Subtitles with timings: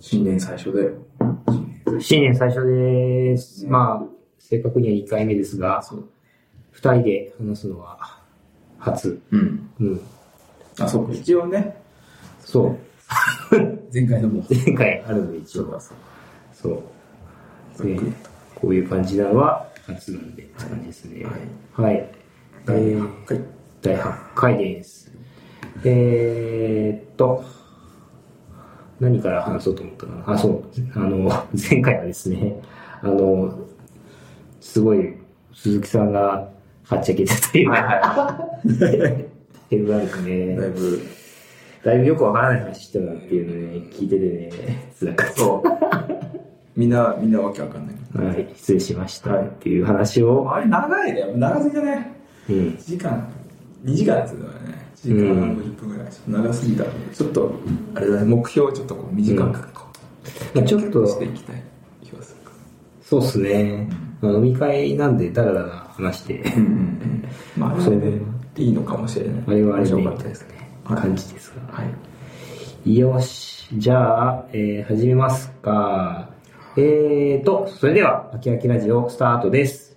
[0.00, 0.90] 新年最初で。
[2.00, 3.64] 新年最初です。
[3.64, 4.06] ねまあ、
[4.38, 6.08] 正確には2回目ですが、そう。
[6.74, 8.22] 2人で話すのは
[8.78, 9.20] 初。
[9.30, 9.70] うん。
[9.80, 10.00] うん。
[10.80, 11.12] あ、そうか。
[11.14, 11.76] 一応ね、
[12.40, 12.76] そう。
[13.92, 14.44] 前回のも。
[14.50, 15.62] 前回あるので一応。
[15.62, 15.80] そうか、
[17.74, 17.98] そう
[18.54, 21.26] こういう感じなのは初なんでって感じですね。
[21.72, 21.94] はい。
[21.96, 22.10] え
[22.64, 23.40] 第ー8回。
[23.82, 25.12] 第8回です。
[25.84, 27.44] えーっと、
[29.00, 30.30] 何から話そうと思ったかな？
[30.34, 30.62] あ、そう。
[30.94, 31.30] あの、
[31.70, 32.60] 前回はですね、
[33.02, 33.58] あの、
[34.60, 35.14] すごい、
[35.54, 36.48] 鈴木さんが
[36.84, 38.38] はっちゃけてたというか、
[38.68, 41.00] っていうなんかね、だいぶ、
[41.84, 45.34] だいぶよくわからない話してたなっていうのをね、聞いててね、辛かった。
[45.34, 45.68] そう。
[46.76, 48.26] みんな、みんなわけわかんない。
[48.26, 51.32] はい、失礼しましたっていう話を、あれ長いね。
[51.36, 52.12] 長すぎだね。
[52.48, 53.28] うん、1時間、
[53.84, 54.83] 2時間やつだよね。
[55.08, 56.08] 時間半50分ぐらい。
[56.28, 56.84] 長すぎた。
[56.84, 57.52] ちょっと、
[57.94, 59.86] あれだね、目標をちょっとこう短くこ
[60.54, 61.62] う、まあちょっとしていきたい
[62.02, 62.50] 気がする。
[63.02, 63.88] そうっすね。
[64.20, 65.18] まあ飲み会なん。
[65.18, 66.42] でダラダラ話して、
[67.56, 68.20] まあ、それで
[68.56, 69.42] いいのかもしれない。
[69.46, 71.00] あれはあれで面み白かったですすたいでね。。
[71.02, 71.74] 感じですが。
[71.74, 71.84] は
[72.86, 72.96] い。
[72.96, 73.68] よし。
[73.74, 76.30] じゃあ、えー始めますか。
[76.76, 79.93] えーと、それでは、秋秋ラジオスタートです。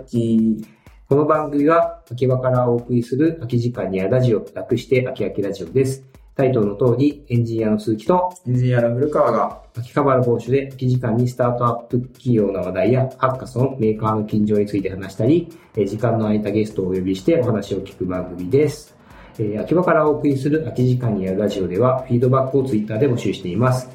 [0.00, 0.66] 秋秋
[1.08, 6.04] この番組は秋葉からお送りする空き時間にあるラジオ、略して秋秋ラジオです。
[6.36, 18.96] タイトルの通り、エンジニアの鈴木とエンジニアの古川が、秋葉原某所で空き時間にスタートアップ企業の話題やハッカソン、メーカーの近所について話したり、えー時間の空いたゲストをお呼びしてお話を聞く番組です。
[19.38, 23.88] えー秋葉からお送りする空き時間にあるラジオでは、フィードバックをツイッターで募集しています。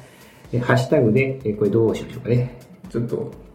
[0.52, 2.58] えーハッシュタグで、えーこれどうしましょうかね。
[2.90, 3.45] ちょっと、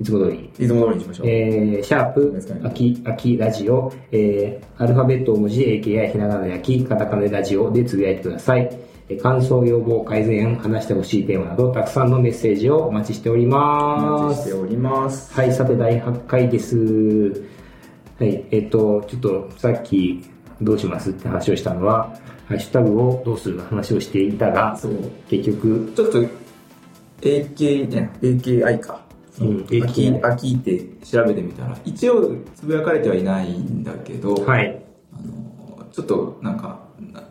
[0.00, 0.50] いつも通り。
[0.58, 1.26] いつも通りにしましょう。
[1.28, 8.68] えー、シャープ、秋、秋ラジオ、えー、アルファベット大文字、AKI、ひながなで秋、カタカナでラジオでつぶやいてください。
[9.08, 14.34] えー感想、要望、改善案、話してほしいテーマなど、たくさんのメッセージをお待ちしておりおます。
[14.34, 15.32] 待ちしております。
[15.32, 16.76] はい、さて、第8回です。
[18.18, 20.22] はい、えっ、と、ちょっと、さっき、
[20.60, 22.12] どうしますって話をしたのは、
[22.48, 24.78] ハッシュタグをどうする話をしていたが。
[25.28, 26.24] 結局、ちょっと、
[27.20, 29.07] AK、ね、AKI か。
[29.40, 34.82] うん秋、秋って調べてみたら、一応つぶやかれてはいないんだけど、はい、
[35.12, 36.80] あの、ちょっとなんか、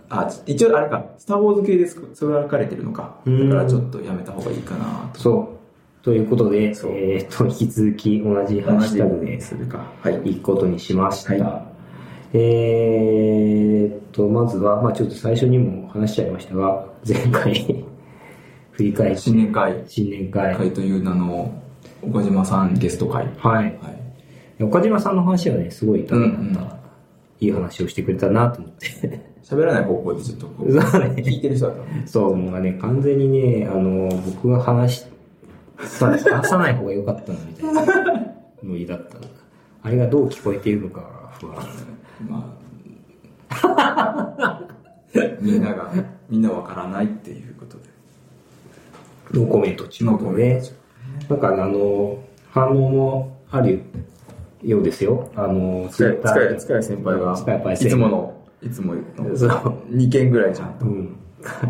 [0.10, 3.20] あ、一応あれか、スター・ウォーズ系ですつぶやかれてるのか。
[3.26, 5.20] うんだからちょっとやめた方がいいかなと。
[5.20, 5.58] そう。
[6.04, 9.92] ということで、えっ、と、引き続き同じハッシュタグでするか。
[10.02, 10.14] はい。
[10.14, 11.34] 行くことにしました。
[11.44, 11.68] は
[12.34, 17.86] えーっと、まずは、まあちょっと最初にも話しちゃいましたが、前回、
[18.72, 20.56] 振り返って、新年会新年会。
[20.56, 21.52] 会という名の
[22.02, 23.28] 岡島さんゲスト会。
[23.38, 23.66] はい。
[23.66, 23.90] は
[24.60, 24.64] い。
[24.64, 26.78] 岡島さんの話はね、すごいためになった、うんうん
[27.40, 29.38] いい話をしてくれたなと思って。
[29.44, 32.08] 喋らない方向でちょっと聞いてる人だった。
[32.08, 35.06] そう、もうね、完全にね、あの、僕が話し、
[35.84, 37.86] さ話さない方が良かったな、みたいな
[38.64, 39.22] ノリだったの
[39.84, 41.56] あれがどう聞こえているのか不安。
[42.28, 42.58] ま
[43.52, 44.62] あ、
[45.40, 45.94] みんなが、
[46.30, 47.84] みんなわからないっていうことで。
[49.40, 50.68] ノーコメント中ノーコメント
[51.30, 53.82] なんかあの、反応もある
[54.64, 55.30] ようですよ。
[55.36, 59.50] あの、つかい、つかい、でつかい先輩が、いつもの、いつもの、そう
[59.92, 60.86] 2件ぐらいじゃんと。
[60.86, 61.18] うん。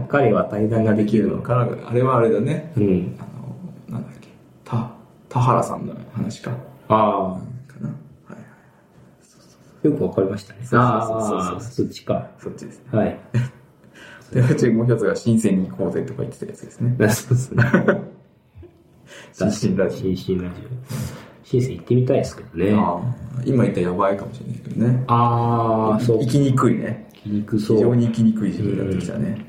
[0.07, 1.67] 彼は対談ができるのか。
[1.85, 2.72] あれはあれだね。
[2.78, 3.19] うん。
[3.19, 4.29] あの、なんだっけ、
[4.63, 4.91] た、
[5.29, 6.51] 田原さんの話か。
[6.88, 7.90] あかな。
[7.90, 8.38] はい。
[9.84, 10.59] あ、よくわかりましたね。
[10.72, 12.29] ああ、そっちか。
[12.40, 12.81] そっちです。
[12.91, 13.19] はい。
[14.31, 16.96] で、うちもう一つが新鮮に行こうぜとか言ってたやつですね。
[17.09, 17.64] そうですね。
[19.37, 20.67] 新進ラジ新進ラジオ。
[21.43, 22.73] 新生行ってみたいですけどね。
[22.73, 22.79] オ。
[22.79, 22.97] あ
[23.37, 25.03] あ、今言ったらやばいかもしれないけどね。
[25.05, 26.19] ああ、そう。
[26.22, 27.07] 行きにくいね。
[27.13, 27.78] きにくそう。
[27.78, 29.45] 非常に行きにくい時期になってきたね。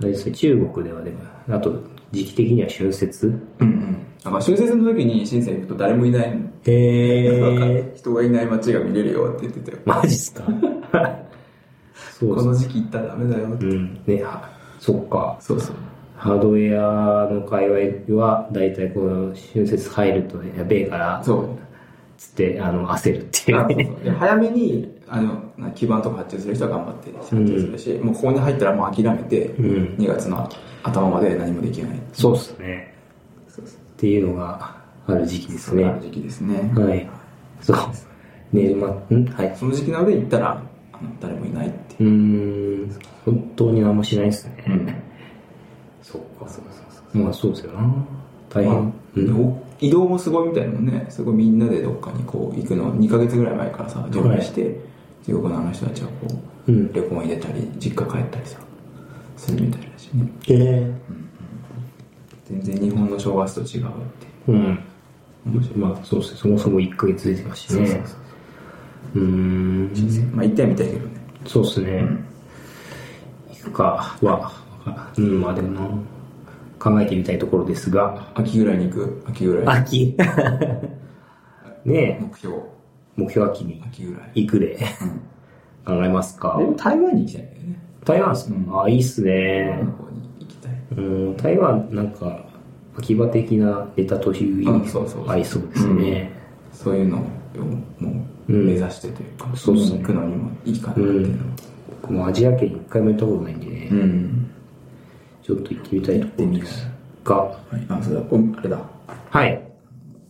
[0.00, 1.18] あれですね、中国ではでも、
[1.50, 3.28] あと、時期的には春節
[3.60, 3.92] うんうん。
[4.24, 6.44] だから春節の時に新鮮行くと誰もいないの。
[6.64, 7.92] へえ。
[7.96, 9.78] 人がいない街が見れるよって言ってたよ。
[9.84, 10.42] マジっすか？
[12.18, 13.66] そうこの時期行ったらダメだよって。
[13.66, 14.00] うん。
[14.04, 14.50] ね、は
[14.80, 15.36] そっか。
[15.40, 15.76] そうそう。
[16.16, 17.68] ハードウェアの界
[18.06, 21.48] 隈は、だいたいこの春節入るとやべえから、そう。
[22.16, 23.54] つって、あの、焦るってい
[24.08, 30.48] う早めにあのな基盤とか発注する人は頑張って発注するし、もうここに入ったらもう諦めて、うん2月の
[30.82, 32.94] 頭まで何もできないそうっすね。
[33.58, 34.76] っていうのが
[35.06, 35.84] ある時期ですね。
[35.84, 37.08] ある時期ですね、はい。
[37.60, 37.76] そう。
[38.52, 38.74] 年
[39.08, 39.26] 末、ん？
[39.26, 39.56] はい。
[39.56, 40.62] その時期なので行ったら
[40.92, 44.64] あの誰もいないっていううーん、本当に何もしないですね。
[44.66, 44.94] うん
[46.06, 46.64] そっか、そう
[47.12, 47.94] そうまあそうですよな。
[48.48, 48.72] 大変。
[48.72, 49.40] まあうん。
[49.40, 51.06] お移動もすごいみたいなもんね。
[51.10, 52.94] すごいみんなでどっかにこう行くの。
[52.94, 54.78] 2ヶ月ぐらい前からさ準備して、
[55.24, 56.38] 地獄のあの人たちはこ
[56.68, 56.92] う、うん。
[56.92, 58.58] 旅行に出たり実家帰ったりさ
[59.36, 60.30] するみたいだしね。
[60.48, 60.94] ええ。
[62.48, 63.88] 全然日本の正月と違うっ
[64.46, 64.52] てう。
[64.52, 64.78] ん。
[65.76, 66.38] まあそうですね。
[66.38, 67.86] そもそも1ヶ月出てますしね。
[67.86, 68.16] そうそうそ
[69.16, 69.18] うう。
[69.18, 70.30] ーん。
[70.32, 71.14] まあ行ってはみたいけどね。
[71.46, 72.08] そうですね。
[73.50, 74.65] 行くかは、
[75.18, 75.88] うん、まあでもな、
[76.78, 79.22] 考えてみたいところですが、秋ぐらいに行く？
[79.28, 79.78] 秋ぐらい。
[79.78, 80.16] 秋。
[81.84, 82.56] ねえ、目標。
[83.16, 84.30] 目標秋に秋ぐらい。
[84.34, 84.76] 行くで。
[85.86, 86.56] 考えますか。
[86.58, 86.64] で。
[86.64, 87.78] も台湾に行きたいんだよね。
[88.04, 88.30] 台湾？
[88.34, 88.82] ですか、うん。
[88.82, 89.92] あ、いいっす台ね湾の。
[89.92, 90.72] 方に行きたい。
[90.96, 92.44] うん、台湾なんか、
[92.98, 96.32] 秋葉的なネタという意うん味そうそう合いそうですね。
[96.72, 97.20] そういうのを
[98.00, 98.10] も
[98.48, 98.66] ううん。
[98.66, 99.98] 目指してというか、そうっすね。
[100.00, 101.44] 行くのにもいいかなっうんていうのは。
[102.02, 104.50] 僕もアジア圏一回も行ったことないんでね、うん
[105.46, 106.88] ちょっと行ってみたいところです
[107.22, 108.80] が、はい、あそうだおあれだ
[109.30, 109.62] はい。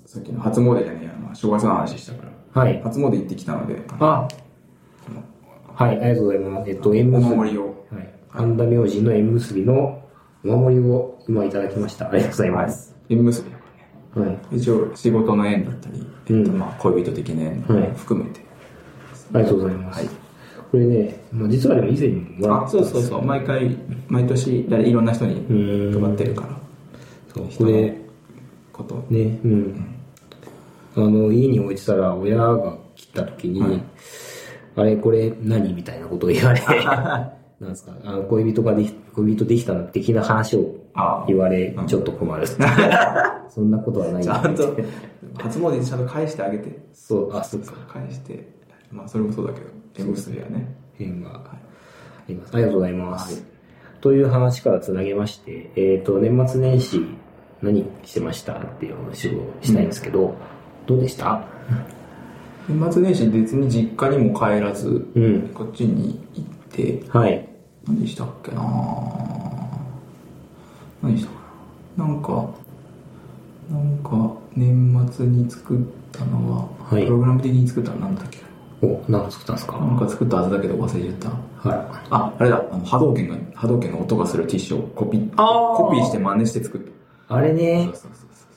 [0.04, 2.82] さっきの初詣じゃねえやまあ正月の話したからはい。
[2.82, 4.28] 初詣行ってきたのであ、
[5.74, 6.70] はい、ありがとうございます。
[6.70, 7.36] えっと、縁お結び。
[7.36, 8.14] 守りをはい。
[8.30, 10.02] 神田明神の縁結びの
[10.44, 12.10] お守りを今いただきました。
[12.10, 12.94] ありがとうございます。
[13.08, 13.64] 縁結びだか
[14.16, 14.56] らねはい。
[14.58, 18.40] 一応仕事の縁だったり、えっとうんまあ、恋人的な縁はい含めて、
[19.32, 19.98] ありがとうございます。
[20.00, 20.25] はい
[20.70, 23.24] これね、まあ、実はでも以前にもらあったそうそうそう。
[23.24, 23.76] 毎回
[24.08, 26.02] 毎年誰いろんな人にうん。
[26.02, 26.48] 配ってるから。
[27.34, 27.96] そうこれ、
[28.72, 29.06] こと。
[29.10, 29.86] ね、うん。
[30.96, 33.82] あの、家に置いてたら親が来た時に、はい。
[34.76, 36.60] あれこれ何みたいなことを言われ、
[37.60, 42.46] なんですか、あの恋人ができ、恋人できたの的な話をあ言われうん、ちょっと困る。
[43.48, 44.22] そんなことはない。
[44.22, 44.76] ちゃんと
[45.38, 46.78] 初詣にちゃんと返してあげて。
[46.92, 47.72] そう、あ、そうか。
[47.88, 48.46] 返して。
[48.90, 49.66] まあそれもそうだけど
[49.98, 51.56] 縁結びはね変があ
[52.28, 52.54] ります。
[52.54, 53.44] ありがとうございます。
[54.00, 57.04] という話からつなげまして、えっ、と、年末年始
[57.62, 60.34] 何してましたっていう話をしたいんですけど、
[60.86, 61.42] どうでした？
[62.68, 65.48] 年末年始別に実家にも帰らず、うん。
[65.54, 67.48] こっちに行ってはい。
[67.88, 68.62] 何したっけな
[71.02, 71.36] 何したか
[71.96, 72.50] ななんか
[73.70, 75.80] なんか年末に作っ
[76.12, 78.38] たのは、はいプログラム的に作ったのなんだっけ？
[78.82, 79.78] お、何か作ったんですか？
[79.78, 81.28] なんか作ったはずだけど忘れちゃった。
[81.68, 82.62] はああれだ。
[82.70, 85.30] あの波動拳が波動拳の音がするティッシュをコピー。
[85.76, 86.88] コピーして真似して作った。
[86.88, 86.92] い。
[87.28, 87.84] あれね。
[87.84, 88.48] そう、そうそうそう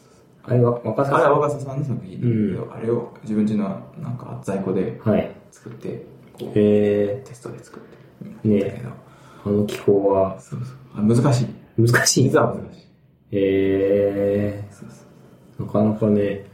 [0.43, 4.99] あれは若さあれはさ若狭さんの作品だけど、あれを自分家のなんか在庫でん。
[5.09, 5.31] はい。
[5.51, 7.83] 作ってこうえテストで作っ
[8.43, 8.47] て。
[8.47, 8.59] ね。
[8.59, 8.89] だけど。
[8.89, 8.91] ー、
[9.45, 10.39] あの気候は。
[10.39, 10.77] そうそう。
[10.95, 11.47] あ難しい。
[11.77, 12.23] 難しい？
[12.25, 12.87] 実は難しい。
[13.31, 15.65] えそうそう。
[15.65, 16.45] ー、なかなかね、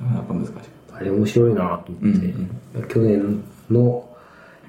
[0.00, 0.52] なかなか難しい
[0.94, 4.08] あれ面白いなと思って、去年の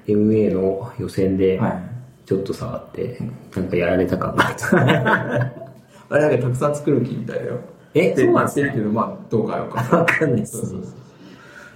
[0.06, 1.94] MA の予選で、はい。
[2.26, 3.18] ちょっと触って、
[3.54, 4.76] なんかやられた感があった。
[6.08, 7.58] あれだけたくさん作る気みたいだよ。
[7.94, 10.58] え、そうなんです言ってるけどまあどうかよかわかんないっす。
[10.58, 10.92] そうそうそう。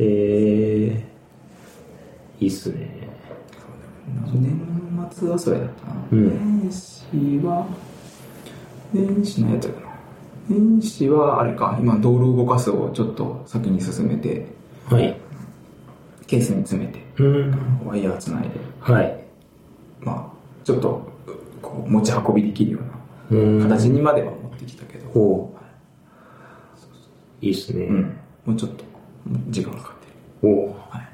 [0.01, 3.09] えー、いいっすね。
[4.33, 4.59] 年
[5.13, 6.61] 末はそれだったな、うん。
[6.63, 7.07] 年始
[7.45, 7.67] は
[8.93, 9.88] 年始のやつだな
[10.49, 14.47] 年始はあれか今道路動かすをちょっと先に進めて
[14.91, 15.19] はい。
[16.27, 17.87] ケースに詰めてうん。
[17.87, 18.51] ワイヤーつないで
[18.81, 19.25] はい。
[20.01, 21.11] まあちょっと
[21.63, 22.79] こう持ち運びできるよ
[23.31, 23.59] うう。
[23.59, 25.59] なん形にまでは持ってきたけど、ほう。
[27.45, 27.85] いいっすね。
[27.85, 28.85] うん、もうちょっと
[29.49, 31.09] 時間がかかってる、おはい、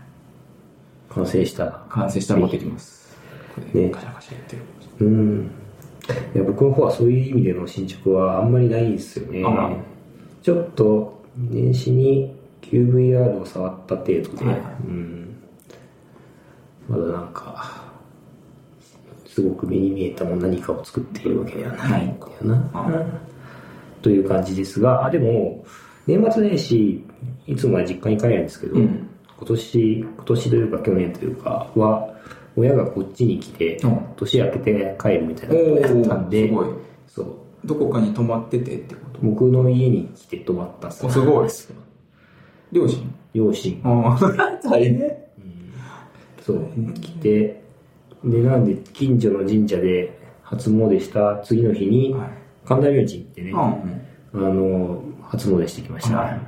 [1.11, 1.83] 完成した。
[1.89, 3.17] 完成したら持ってきます
[3.55, 4.63] これねガシャガシャやってる
[5.01, 5.51] うん。
[6.35, 9.45] いや、僕の方はそういう意味での進捗はあんまりないんですよね。
[10.43, 15.37] ちょっと、年始に QVR を触った程度で、はいうん。
[16.89, 17.85] まだなんか、
[19.27, 22.71] すごく目に見えたもの何かを作っているわけではないんだよな。
[22.73, 23.05] あ
[24.03, 25.65] という感じですが、あ、でも、
[26.07, 27.05] 年末年始、
[27.47, 29.09] いつもは実家に帰るんですけど、うん。
[29.39, 32.15] 今年、今年というか去年というかは、
[32.57, 34.01] 親がこっちに来て、うん。
[34.17, 36.69] 年明けて帰るみたいなことをやったんで、おーすごい。
[37.09, 37.27] そう、
[37.65, 39.21] どこかに泊まっててってこと？
[39.23, 41.49] 僕の家に来て泊まったんですおすごい。
[42.73, 43.15] 両親？
[43.33, 45.17] 両親、ああ大変。
[46.43, 46.69] そう、
[47.01, 47.63] 来て、
[48.23, 52.29] で、なんで近所の神社で初詣した次の日に、はい。
[52.65, 56.19] 神田明神ってね、うんあの、初詣してきました。
[56.19, 56.41] はい。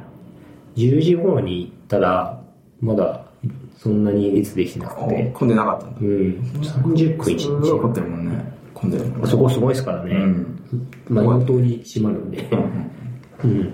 [0.77, 2.43] 10時頃にたら、
[2.81, 3.25] まだ
[3.87, 6.05] そんなに列できてなくて、混んでなかったんだう。
[6.05, 7.95] ん、30分1すごい混っ日。
[7.95, 8.52] てるもんね。
[8.75, 9.21] 混んでるもんね。
[9.25, 10.14] あそこすごいですからね。
[10.14, 10.61] うん。
[11.09, 12.49] まあ、4通り閉まるんで。
[13.45, 13.61] うん。
[13.62, 13.64] っ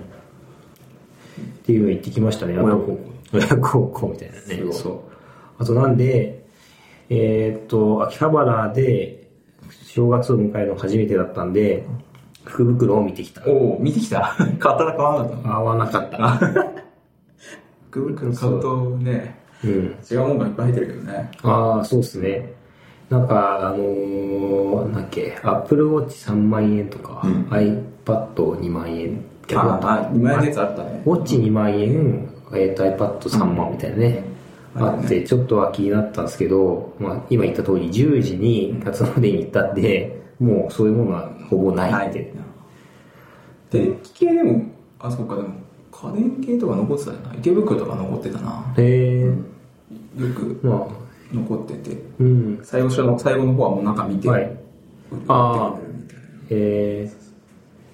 [1.65, 2.53] ていうの行ってきましたね。
[2.55, 2.99] あと親孝行
[3.33, 4.73] 親孝行みたいなね。
[4.73, 4.99] そう。
[5.57, 6.45] あとなんで、
[7.09, 9.27] えーっと、秋葉原で
[9.85, 11.85] 正月を迎えるの初めてだったんで、
[12.43, 13.41] 福袋を見てきた。
[13.47, 14.35] おお見てきた？
[14.59, 15.53] 買ったら買わなかったの？
[15.55, 16.39] 合わなかった。
[17.89, 19.95] 福袋買うとね、うん。
[20.09, 21.31] 違うもんがいっぱい入ってるけどね。
[21.43, 22.53] ああ、そうっすね。
[23.09, 29.23] なんか、あのー、なんだっけ、Apple Watch3 万円とか、うん iPad2 万円。
[29.47, 31.03] 逆だったあ、2万円のやつあったね。
[31.05, 34.33] ウォッチ2万円、えー、と iPad3 万みたいなね、うん
[34.75, 42.33] あって、ちょっとは気になったんですけど、まあ、今言った通り10時に辰野でに行ったんで、もうそういうものはほぼないって。
[43.69, 44.63] 電気系でも、
[44.99, 45.49] あ、そっか、でも、
[45.91, 47.35] 家電系とか残ってたよな。
[47.35, 48.73] 池袋とか残ってたな。
[48.77, 49.33] へえよ
[50.33, 51.97] くまあ、残ってて。
[52.19, 52.59] うん。
[52.63, 54.57] 最後の、最後の方はもう中見て、はい
[55.27, 56.23] あーくれるみたいな。
[56.49, 57.11] え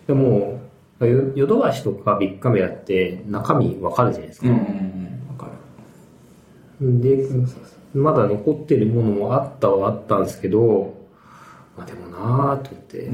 [0.05, 0.61] ー、でも、
[0.99, 4.47] ヨヨドバシとかビッグカメラって中身わかるじゃないですか。
[4.47, 5.27] うんうんうん。
[5.29, 5.49] わか
[6.81, 7.01] る。
[7.01, 7.29] で、
[7.93, 10.93] まだ残ってるものもあったはあったんですけど、
[11.77, 13.09] まあでもなぁと思って、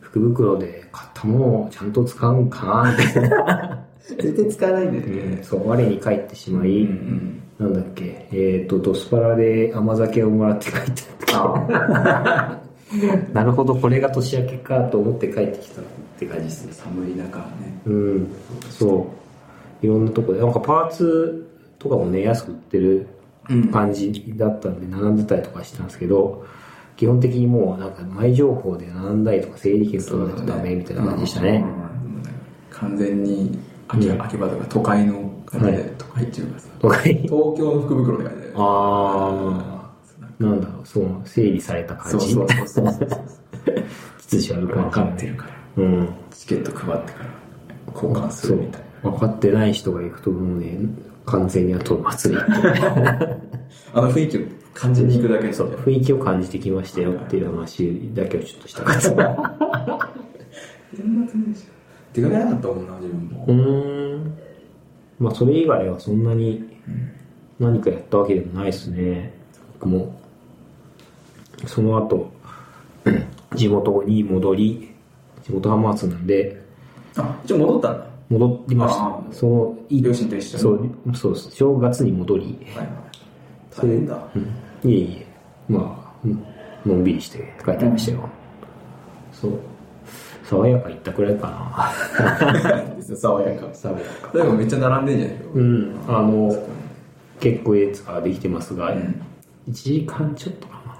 [0.00, 3.86] 福袋で買ったものをちゃんと使うんかなみたいな。
[4.06, 5.42] 絶対使わないんだよね。
[5.42, 7.42] そう、我に返ってしまい、うんうん。
[7.58, 12.60] なんだっけ、えっ、と、ドスパラで甘酒をもらって帰ってあ
[13.32, 15.84] なるほど、これが年明けかと思って帰ってきたっ
[16.18, 16.72] て感じですね。
[16.72, 17.44] 寒い中ね。
[17.86, 18.28] うん、
[18.70, 19.08] そ
[19.82, 19.86] う。
[19.86, 21.46] いろんなとこで、なんかパーツ
[21.78, 23.06] とかもね、安く売ってる
[23.48, 26.44] うん感じだったんで、並んでたりとかしてたんですけど、
[26.96, 31.64] 基本的にもうなんか前情報で並んだりとか整理券取らないとダメみたいな感じでしたね。
[31.80, 31.86] うん
[32.70, 33.58] 完全に
[33.88, 38.52] 秋うん秋葉とか都会の感じはで、都会っていうかさ、とかに東京の福袋って感じで。
[38.56, 42.32] あー、なんだろう、そう、整理された感じ。
[42.34, 43.06] そうそうそうそうそう。
[44.28, 45.02] 秩序ある分か。
[45.04, 45.82] ってるから。
[45.84, 46.08] うん。
[46.30, 49.10] チケット配ってから交換するみたいな。。
[49.10, 50.78] 分かってない人が行くともうね、
[51.26, 52.40] 完全に後祭り。
[52.40, 54.40] あの雰囲気を
[54.74, 59.10] 感じに行くだけでそう、雰囲気を感じてきましたよっていう話だけをちょっとしたかった。
[60.92, 61.64] 年末年始
[62.12, 63.50] 出かけなかったもんな、自分もう。
[63.50, 64.38] ーん。
[65.18, 66.62] まあ、それ以外はそんなに
[67.58, 69.32] 何かやったわけでもないですね。
[69.74, 70.20] 僕も。
[71.66, 72.30] その後、
[73.54, 74.90] 地元に戻り、
[75.42, 76.62] 地元浜松なんで、
[77.16, 78.06] あ、一応戻ったんだ。
[78.28, 79.32] 戻りましあた。
[79.32, 80.62] その、い両親と一緒に。
[80.62, 81.50] そう、そうです。
[81.52, 82.88] 正月に戻り、はいはい。
[83.74, 84.18] 大変だ。
[84.34, 84.38] う
[84.88, 85.26] ん、いえいえ、
[85.68, 86.44] まあ、うん
[86.84, 88.28] のんびりして帰ってましたよ。
[89.32, 89.58] そう。
[90.48, 92.94] 爽やか行ったくらいかな。
[93.16, 93.66] 爽やか。
[93.72, 94.38] 爽やか。
[94.38, 96.66] でもめっちゃ並んでんじゃないうん、あの、
[97.40, 98.96] 結構ええやつができてますが、ん
[99.68, 100.94] 1時間ちょっとかな。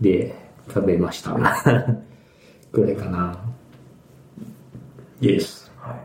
[0.00, 0.34] で、
[0.68, 1.32] 食べました。
[2.72, 3.36] くらいかな。
[5.20, 5.70] イエス。
[5.78, 5.96] はい。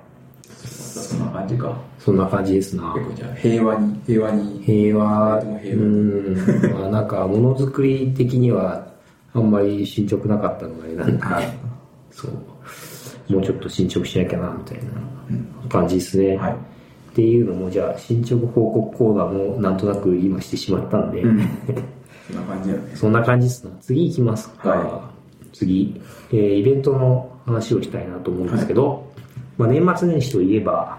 [0.52, 1.78] そんな感じか。
[2.00, 2.94] そんな感じですな。
[2.96, 4.60] 結構じゃあ平和に、平和に。
[4.62, 6.38] 平和、うん、
[6.74, 8.86] まあなんか、ものづくり的には、
[9.34, 11.65] あんまり進捗なかったのがあれなんで、はい
[12.16, 13.34] そう。
[13.34, 16.38] もうちょっと進捗しなきゃな、みたいな感じですね。
[16.38, 16.54] はい。
[16.54, 16.56] っ
[17.16, 21.48] ていうのも、じゃあ、進捗報告コーナーもなんとなく今してしまったんで、うん。
[22.28, 22.96] そんな感じだよね。
[22.96, 23.72] そんな感じですな。
[23.82, 24.70] 次行きますか。
[24.70, 25.12] は
[25.54, 29.06] 次、えーイベントの話をしたいなと思うんですけど、
[29.58, 30.98] まあ、年末年始といえば、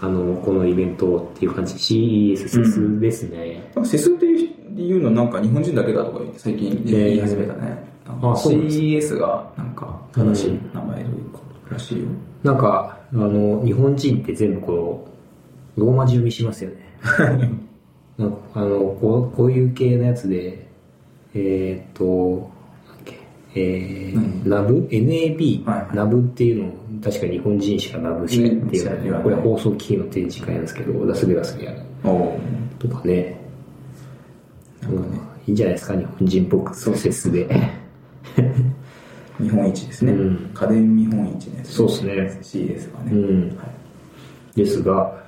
[0.00, 3.70] あの、このイベントっていう感じ、CES ですね。
[3.74, 7.88] なんかセスっていうのなんか日本人だけだとか最近言い始めたね。
[7.97, 12.08] あそうなんです CES がなんか正しい名前というからしいよ。
[12.42, 15.08] なんか、あの、日本人って全部こ
[15.76, 16.76] う、ローマ字読みしますよね。
[18.18, 20.66] なんかあのこう、こういう系のやつで、
[21.34, 22.50] えーっと、
[23.54, 26.72] えー、ナブ ?NAB、はいはいナブっていうのを、
[27.02, 31.80] 確か日本人しかナブしないっていうのこれ放送機器の展示会なんですけど、ラスベガスにある。
[32.78, 33.40] とかね。
[34.82, 37.48] なんかねうんいいんじゃないですか、日本人っぽく、そうセスで。
[39.40, 40.12] 日本一ですね。
[40.12, 41.60] うん家電見本市ね。
[41.64, 43.12] そうっすね CS がね。
[43.12, 43.68] うんはい
[44.56, 45.22] ですが、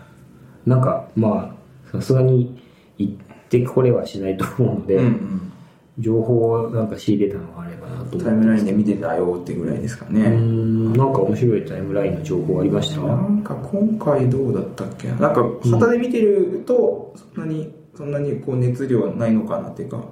[0.66, 1.54] なんか、ま
[1.86, 2.60] あ、さすがに
[2.98, 3.14] 行っ
[3.48, 5.52] てこれはしないと思うので、うんうん。
[6.00, 8.18] 情報をなんか仕入れたのがあればなと。
[8.18, 10.30] タイムラインで見てたよってぐらいですかね。
[10.30, 13.02] ん、なんか面白いタイムラインの情報ありました？
[13.02, 15.14] なんか今回どうだったっけな？
[15.16, 20.02] なんか旗で見てるとそんなにそんなにこう熱量はないのかなっていうか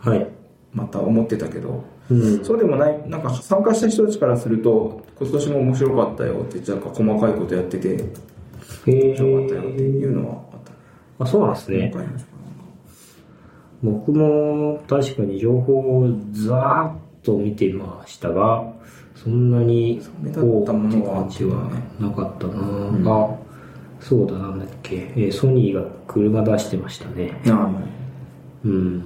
[0.00, 0.26] はい。
[0.74, 2.44] また思ってたけどうん。
[2.44, 8.04] そうでもないなんか参加した人たちからすると今年も面白かったよってなんか細かいことやってて
[8.86, 10.76] へ面白かったよっていうのはあったね。
[11.20, 11.92] あ、そうなんですね。
[13.82, 18.72] 僕も確かに情報をざーっと見てましたが、
[19.16, 23.36] そんなに目立ったものがあ感じはなかったな、んあ、
[24.00, 27.40] そうだ、なんだっけ、えーソニーが車出してましたね。
[27.48, 27.70] あ
[28.64, 29.04] うん。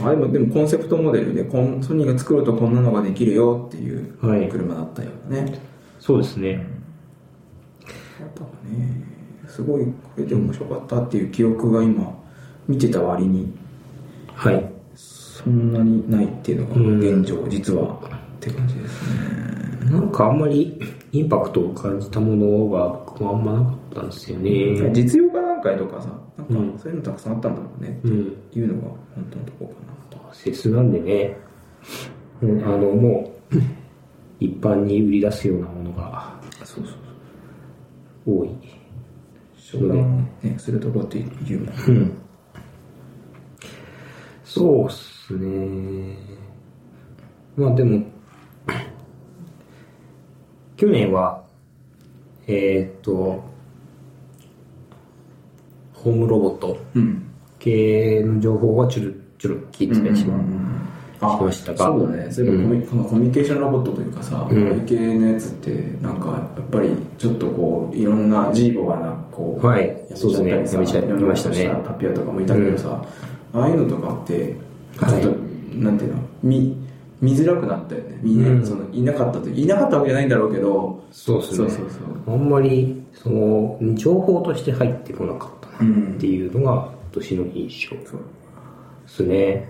[0.00, 5.60] あでもでもコンセプトモデルでこんソニーが作るとこんなのができるよっていうはい車だったよね。
[5.98, 6.50] そうですね。
[6.50, 9.04] やっぱね、
[9.48, 12.18] すごいこれで面白かったっていう記憶が今
[12.68, 13.52] 見てた割に
[14.34, 14.72] はい。
[14.94, 17.98] そんなにないっていうのうんが現状、実は
[18.36, 19.02] って感じです
[19.84, 19.90] ね。
[19.90, 20.80] なんかあんまり
[21.10, 24.92] インパクトを感じたものが僕もあんまなかったんですよね。
[24.92, 28.36] 実用化段階とかさ、なんかうんそういうのたくさんあったんだろうねってうん。
[28.54, 29.92] いうのが本当のところかな。
[30.32, 31.36] セスなんでね、
[32.40, 33.56] うんあの、もう、
[34.40, 36.34] 一般に売り出すようなものが
[36.64, 36.94] そうそう
[38.24, 38.38] そう。
[38.38, 38.50] 多い。
[39.56, 41.68] 商談ね、するとこっていうもん。
[41.88, 42.12] うん。
[44.44, 46.16] そうっすね。
[47.56, 48.02] まあでも、
[50.76, 51.44] 去年は、
[52.46, 53.42] えーっと、
[56.02, 57.22] ホームロボットうん。
[57.58, 61.78] 系の情報はちょろちょろ聞いてたりしましましたが。
[61.86, 62.32] そうだね。
[62.32, 64.86] そういえばコミ,、このコミュニケーションロボットというかさ、うん。
[64.86, 69.86] 系のやつってなんかやっぱりちょっとこういろんなジーボがなこう、はい。
[69.86, 70.50] やめちゃったりさそうですね。
[70.50, 71.82] やめちゃいましたね。
[71.84, 73.04] タピアとかもいたけどさ、
[73.54, 74.56] ああいうのとかって
[74.98, 75.36] ちょっと、はい
[75.76, 76.22] なんていうの？
[76.42, 76.76] 見
[77.20, 78.18] 見づらくなったよね。
[78.20, 78.66] 見ね、うん。
[78.66, 81.02] そのいなかったといなかったわけじゃないんだろうけど。
[81.12, 81.56] そうですね。
[81.56, 81.78] そうそう
[82.26, 82.34] そう。
[82.34, 85.50] あんまり、その、情報として入ってこなかっ
[86.16, 88.06] っていうのが、今年の印象で
[89.06, 89.68] すね。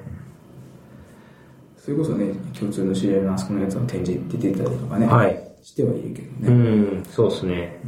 [1.76, 5.36] それこそね共通の知り合いのあそこのやつの展示って出たりとかね、はい。
[5.62, 7.80] してはいるけどうね、ん、そうですね。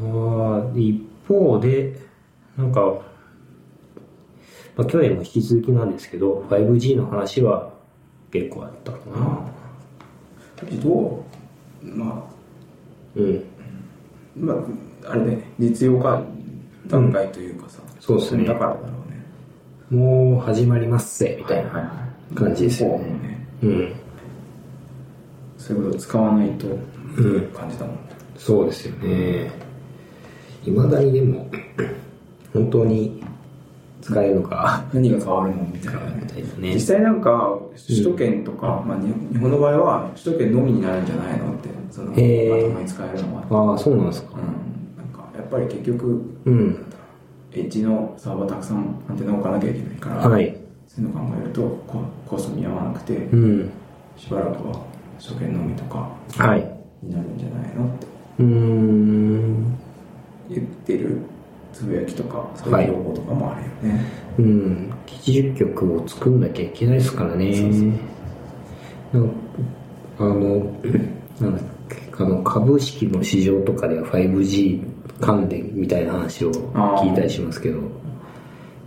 [0.00, 1.96] あー一方で、
[2.56, 2.80] なんか、
[4.76, 7.72] まあ、去年も引き続きなんですけど、5G の話は
[8.32, 9.54] 結構あったかな。
[10.82, 11.24] ど
[11.82, 12.28] うま
[13.14, 13.36] うん。
[13.36, 13.40] あ
[14.36, 14.56] まあ
[15.06, 16.22] あれね実用化
[16.86, 21.92] 段階というかさ、そうですねだからだろうねもう始まりますぜ、みたいな
[22.34, 23.04] 感じですよね。
[23.04, 23.92] ねうん。
[25.58, 26.66] そういうこと使わないと
[27.16, 27.48] うん。
[27.54, 27.98] 感じたもん、
[28.36, 29.50] そうですよね。
[30.66, 31.50] いまだにでも、
[32.52, 33.22] 本当に
[34.00, 36.00] 使えるのか、何が変わるのみたいな
[36.58, 36.80] ね実。
[36.80, 44.36] 際なんか首都圏とか、まあ、日日本の場合は首都圏のみになるんじゃないのってそのまとへーもに使えるのは、ああ、そうなんですか。
[44.36, 44.42] うん、
[45.54, 46.84] ぱり結局うん。
[47.52, 50.56] エッジのサーバーたくさんアンテナを置かなきゃいけないから、はい。
[50.88, 53.70] そういうのを考えるとココスト見合わなくて、うん。
[54.16, 54.80] しばらくは
[55.20, 56.60] 首都圏のみとかはい。
[57.02, 58.06] になるんじゃないのって。
[60.50, 61.18] 言ってる
[61.72, 64.04] つぶやきとかそういう情報とかもあるよね、
[64.38, 64.92] うん。
[65.06, 67.54] 基地局局を作んなきゃいけないですからね。
[70.18, 70.72] あの、
[71.40, 77.80] なんだっけ、あの、株式の市場とかでは 5G 関連みたいな話を聞いたりしますけど、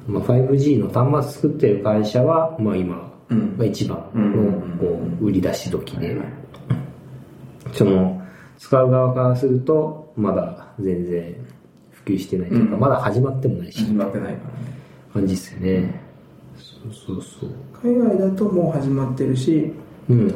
[0.08, 3.56] まあ、5G の端末作ってる会社は、まあ今、うん。
[3.58, 4.78] まあ、一番うん。
[4.78, 6.18] のこう売り出し時で、
[7.74, 8.22] その、
[8.58, 11.36] 使う側からすると、まだ全然
[11.92, 12.80] 普及してないというか、うん。
[12.80, 14.78] まだ始まってもないし、始まってないからね。
[15.14, 16.02] 感じですよね。
[16.58, 17.50] そうそうそう。
[17.84, 19.72] 海外だともう始まってるし、
[20.10, 20.34] うん。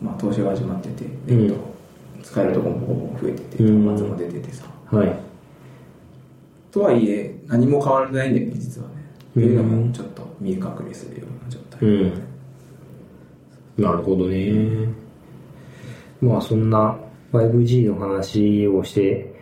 [0.00, 1.44] まあ、投資が始まってて、うん。
[1.44, 1.56] えっと、
[2.22, 3.88] 使えるところも増えててうん。
[3.88, 5.25] 端末も出ててさ、はい。
[6.76, 8.94] とはいえ何も変わらないんだよね実はね、
[9.36, 12.12] うんっていうのもちょっと見え隠れするような状態、うん。
[13.78, 14.88] なるほどね。
[16.22, 16.98] まあそんな
[17.32, 19.34] 5G の話をして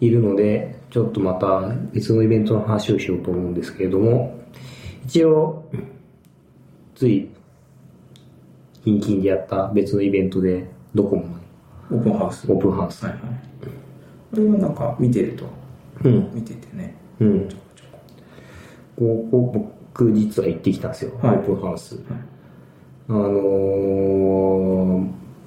[0.00, 4.38] いるので、ちょっとまた別のイベントの話をしようと思うんですけれども、
[5.04, 5.64] 一応、
[6.94, 7.28] つい、
[8.84, 11.34] 近々でやった別のイベントで、ドコモの
[11.90, 13.04] オープンハウスオープンハウス。
[13.04, 13.20] はいはい
[14.30, 15.59] これはなんか見てるとうん。
[16.02, 17.48] 見ててねうん。
[18.96, 21.98] ここ、僕実は行ってきたんですよ、はいオープンハウス。
[23.08, 23.18] あの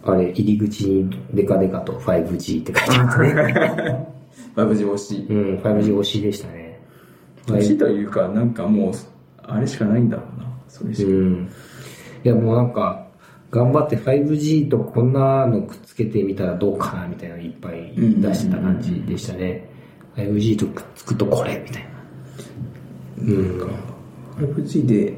[0.04, 4.08] ー、あれ、入り口にデカデカと 5G って書いてあってね。
[4.56, 6.80] 5G 推しうん、5G 推しでしたね。
[7.48, 8.94] 推しというかなんかもう
[9.44, 11.50] あれしかないんだろうなそれしか、うん。
[12.24, 13.06] いや、もうなんか、
[13.52, 19.70] 頑張って 5G とこんなのくっつけてみたらどうかなみたいなのいっぱい出してた感じでしたね。
[20.15, 21.89] 5G とくっつくとこれみたいな。
[23.19, 24.56] うん。
[24.56, 25.13] 5G で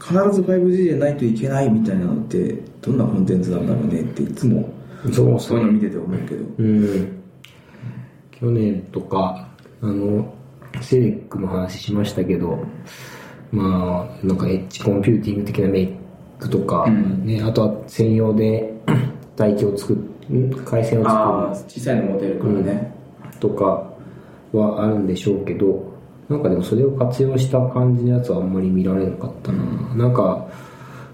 [0.00, 4.68] 必ず 5G でないといけないみたいなのってどんなコンテンツなんだろうねっていつも
[5.12, 6.44] そうそういうの見てて思うけど。
[6.58, 7.22] うん。
[8.32, 9.48] 去年とか、
[9.80, 10.34] あの、
[10.80, 12.58] セレックの話しましたけど、
[13.50, 15.92] まあ、なんかエッジコンピューティング的なメイ
[16.38, 18.74] クとか、うんね、あとは専用で
[19.36, 19.96] 帯域を作っ、
[20.34, 22.92] ん回線をああ、作小さいの持てるからね。
[23.32, 23.95] るとか
[24.52, 25.94] はあるんでしょうけど、
[26.28, 29.62] なんかでもそれを活用した感じのやつはあんまり見られなかったな。
[29.94, 30.46] なんか、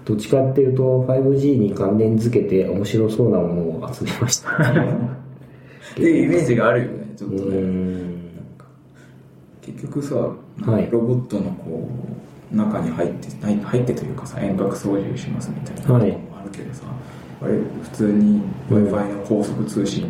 [0.05, 4.49] どっちかっていうと 5G に関連づけて面白そうなものを集めました。
[4.59, 7.61] っていうイメージがあるよね、ちょっうとね。
[7.61, 8.13] ん。
[9.61, 11.87] 結局さ、はいロボットのこ
[12.51, 16.83] う中に入って入入ってというかさ遠隔操縦しますみたいなはいのもあるけどさ、
[17.41, 20.07] あれ普通に w i f i の高速通信で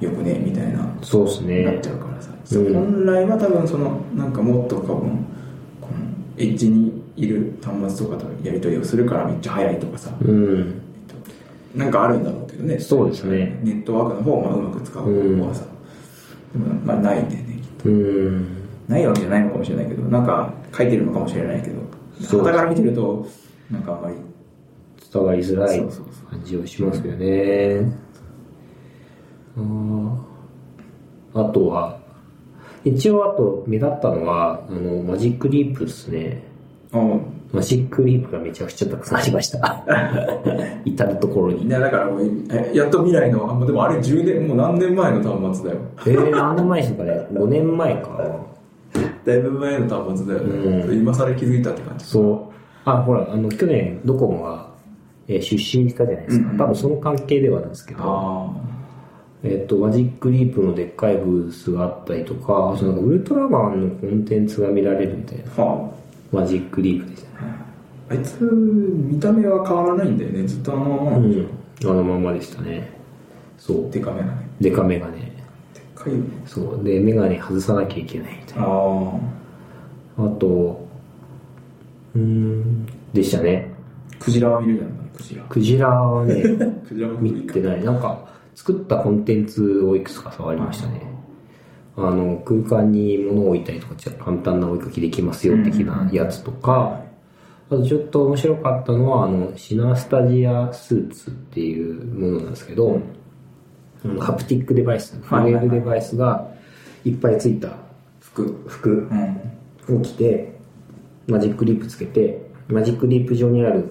[0.00, 1.64] よくねみたいな、そうですね。
[1.64, 2.74] なっちゃうからさ、うん。
[2.74, 5.24] 本来は多分そのなんかもっと多分
[5.80, 5.94] この
[6.38, 10.80] エッジにいる端末とかとやり取りをするからめっちゃ早いとかさ、うん。
[11.74, 12.78] なんかあるんだろうけどね。
[12.78, 13.58] そうですね。
[13.62, 15.64] ネットワークの方をまあうまく使う方はさ、
[16.52, 17.88] でもまあないんだよねきっと。
[17.88, 18.46] うん。
[18.88, 21.80] ないわけじゃないのかもしれないけど、なんか書いてるのかもしれないけど、
[22.20, 23.26] そう傍から見てると、
[23.70, 24.16] なんかあんまり、
[25.12, 25.90] 伝わりづらい感
[26.44, 28.03] じをしますよね。
[31.34, 31.98] あとは、
[32.84, 36.42] 一応あと目立ったのは、あの、マジックリープですね。
[36.92, 36.98] あ
[37.52, 39.84] マジックリープがめちゃくちゃたくさんありました。
[40.84, 41.64] 至るところに。
[41.66, 45.80] いやだからもうえやっと未来の、でもあれ10年、もう何年前の端末だよ。
[46.06, 48.36] えー、何年前ですかね ?5 年前か。
[49.24, 50.82] だいぶ前の端末だよね。
[50.82, 52.04] うん今更気づいたって感じ。
[52.04, 52.54] そう。
[52.84, 54.66] あ、ほら、あの、去年ドコモが、
[55.28, 56.50] えー出資したじゃないですか。
[56.50, 58.50] うん多分その関係ではなんですけど。
[59.44, 65.66] あえっと、マジックリープのでっかいブースがあったりとか、あとなんかウルトラマンのコンテンツが見られるみたいな、あ。
[65.66, 65.90] は
[66.32, 67.54] マジックリープでしたね。
[68.10, 68.12] あ。
[68.12, 70.46] あいつ、見た目は変わらないんだよね。
[70.46, 71.16] ずっとあのまま。
[71.18, 71.48] うん。
[71.82, 72.90] あのまんまでしたね。
[73.58, 73.90] そう。
[73.90, 74.48] デカめなね。
[74.60, 75.18] デカメガネ。
[75.18, 75.30] でっ
[75.94, 76.24] かいよね。
[76.46, 76.84] そう。
[76.84, 78.66] で、メガネ外さなきゃいけないみたいな。
[78.66, 80.26] ああ。
[80.26, 80.86] あと、
[82.14, 83.72] うーん、でしたね。
[84.20, 85.42] クジラは見るじゃん、クジラ。
[85.44, 86.42] クジラはね、
[86.88, 87.84] クジラも見てない。
[87.84, 91.02] なんか、作ったコンテンツをいくつか触りましたね。
[91.96, 97.02] あの、空間に物を置いたりとか、簡単な追いかけできますよ、的なやつとか、
[97.70, 103.00] あとちょっと面白かったのは、あの、シナスタジアスーツっていうものなんですけど、
[104.20, 106.50] ハプティックデバイス、ファイルデバイスが
[107.04, 107.76] いっぱいついた
[108.20, 108.64] 服。
[108.66, 109.98] 服うん。
[109.98, 110.52] を着て、
[111.26, 113.90] マジックリープつけて、マジックリープ上にある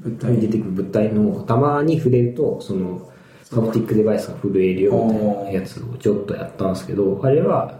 [0.00, 3.09] 物体出てくる物体のたまに触れるとその
[3.50, 7.78] ハプティックデバイスが震えるよみたいなやつをちょっとやったんですけどあれは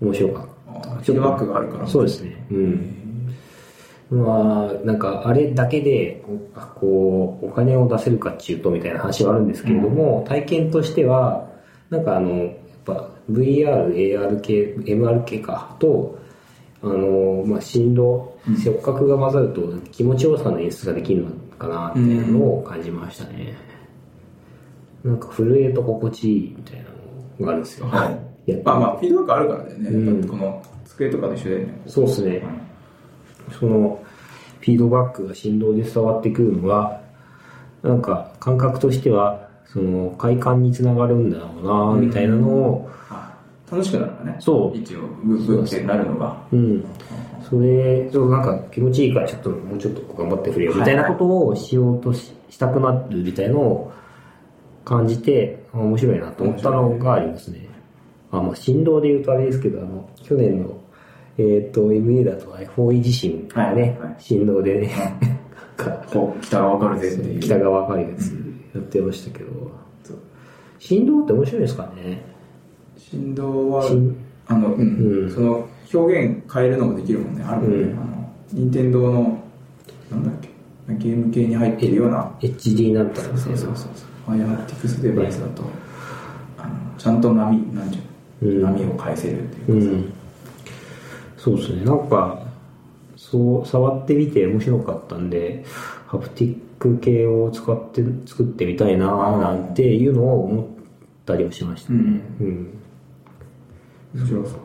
[0.00, 0.48] 面白かった。
[0.90, 1.86] フィードバックがあるから。
[1.86, 2.46] そうですね。
[2.50, 2.98] うん。
[4.10, 11.48] まあなんかあれだけであこうお金を出せるかっちゅうとみたいな話はあるんですけれども、体験としては
[11.90, 12.52] なんかあのやっ
[12.84, 16.18] ぱ VR、AR 系 MR 系かと
[16.82, 23.54] あの、まあ、振動触覚が混ざると気持ちよさの演出ができるのかなみたいなのを感じましたね、
[25.04, 26.84] なんか震えと心地いいみたいな
[27.38, 29.90] のがあるんですよ、はいやっまあまあ、フィードバックあるからだよね。
[29.90, 31.82] うんこの机とかと一緒だよね。
[31.86, 32.42] そうですね。
[33.60, 34.02] その、
[34.60, 37.00] フィードバックが振動で伝わってくるのが、
[37.82, 43.36] なんか感覚としては、その快感につながるんだろうな、みたいなのを、あ
[43.70, 44.36] 楽しくなるんだね。
[44.40, 46.42] そう一応、ブッブッってなるのが。
[46.50, 46.84] うん。
[47.48, 53.92] それ、そうなんか気持ちいいからちょっともうちょっと頑張ってくれよ、みたいなことをしようとししたくなるみたいのを
[54.88, 57.68] 感じて、あ面白いなと思ったのがありますね。
[58.30, 60.80] あ、まあ振動で言うとあれですけど、あの、去年の、
[61.36, 64.16] えっ、と、MA だと iPhone 地震がね、はいはい。
[64.18, 64.90] 振動でね、
[66.10, 67.40] こう、北がわかるぜっていう。
[67.40, 68.32] 北側赤いやつ
[68.74, 69.70] やってましたけど、
[70.78, 72.22] 振動って面白いですかね？
[72.96, 75.30] 振動は振、あの、うん、うん。
[75.30, 77.44] その、表現変えるのもできるもんね。
[77.44, 77.88] あるもんね。
[77.88, 77.98] うん。
[77.98, 79.42] あの、任天堂の、
[80.10, 80.48] なんだっけ、
[80.94, 84.07] ゲーム系に入ってるような、HD なんたらそうねそうそうそう。
[84.28, 85.62] ファイアーティクスデバイスだと、
[86.58, 87.98] あのちゃんと波、なんてい
[88.58, 90.12] うの、うん波を返せるっていううかさ、ん。
[91.38, 91.84] そうですね。
[91.84, 92.42] なんか、
[93.16, 95.64] そう、触ってみて面白かったんで、
[96.06, 100.66] ハプティック系を使って作ってみたいななんていうのを思っ
[101.24, 101.98] たりはしましたね。
[101.98, 102.78] うんうん。
[104.14, 104.58] 面白そう。
[104.58, 104.60] っ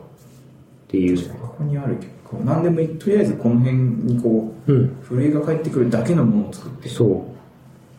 [0.88, 1.30] ていう。
[1.40, 2.98] ここにあるけど、何でもいい。
[2.98, 4.96] とりあえずこの辺にこう、うん。
[5.08, 7.33] 震えが返ってくるだけのものを作って、そう。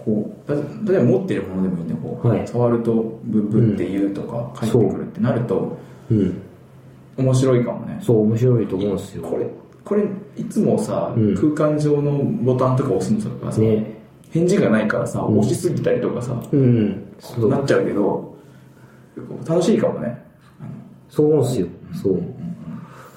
[0.06, 0.56] こう、だ
[0.94, 5.78] 例えば持ってるものでもいいんだこう、はい触るとブッブッって言うとか返ってくるってなると、
[6.12, 6.41] うん。
[7.18, 8.00] 面白いかもね。
[8.02, 9.24] そう、面白いと思うんですよ。
[9.24, 9.48] これ、
[9.84, 10.04] これ、
[10.38, 13.96] いつもさ、うん空間上のボタンとか押すのとかさ、ね。
[14.30, 17.13] 返事がないからさ、うん押しすぎたりとかさ、うん。
[17.20, 18.36] そうなっちゃうけど、
[19.48, 20.24] 楽しいかもね。
[21.10, 21.68] そう思うんですよ。
[21.94, 22.13] そう。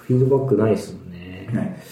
[0.02, 1.48] フィードバックないですもんね。
[1.52, 1.82] ね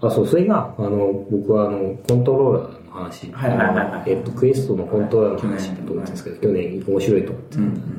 [0.00, 3.30] あ、そう、それが、あの、僕はあの、コントローラーの話。
[3.32, 7.42] はいはいはいはいえっと、クエストのコントローラーの話だと思ったんですけど、去年面白いと思っ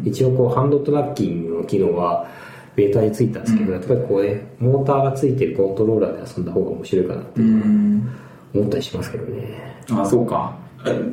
[0.03, 0.09] て。
[0.09, 2.27] 一応こう、ハンドトラッキングの機能は、
[2.75, 8.09] ベータについたんですけど、やっぱりこうね、モーターがついてるコントローラーで遊んだ方が面白いかなってうん。
[8.53, 9.75] 思ったりしますけどね。
[9.91, 10.57] あ、そうか。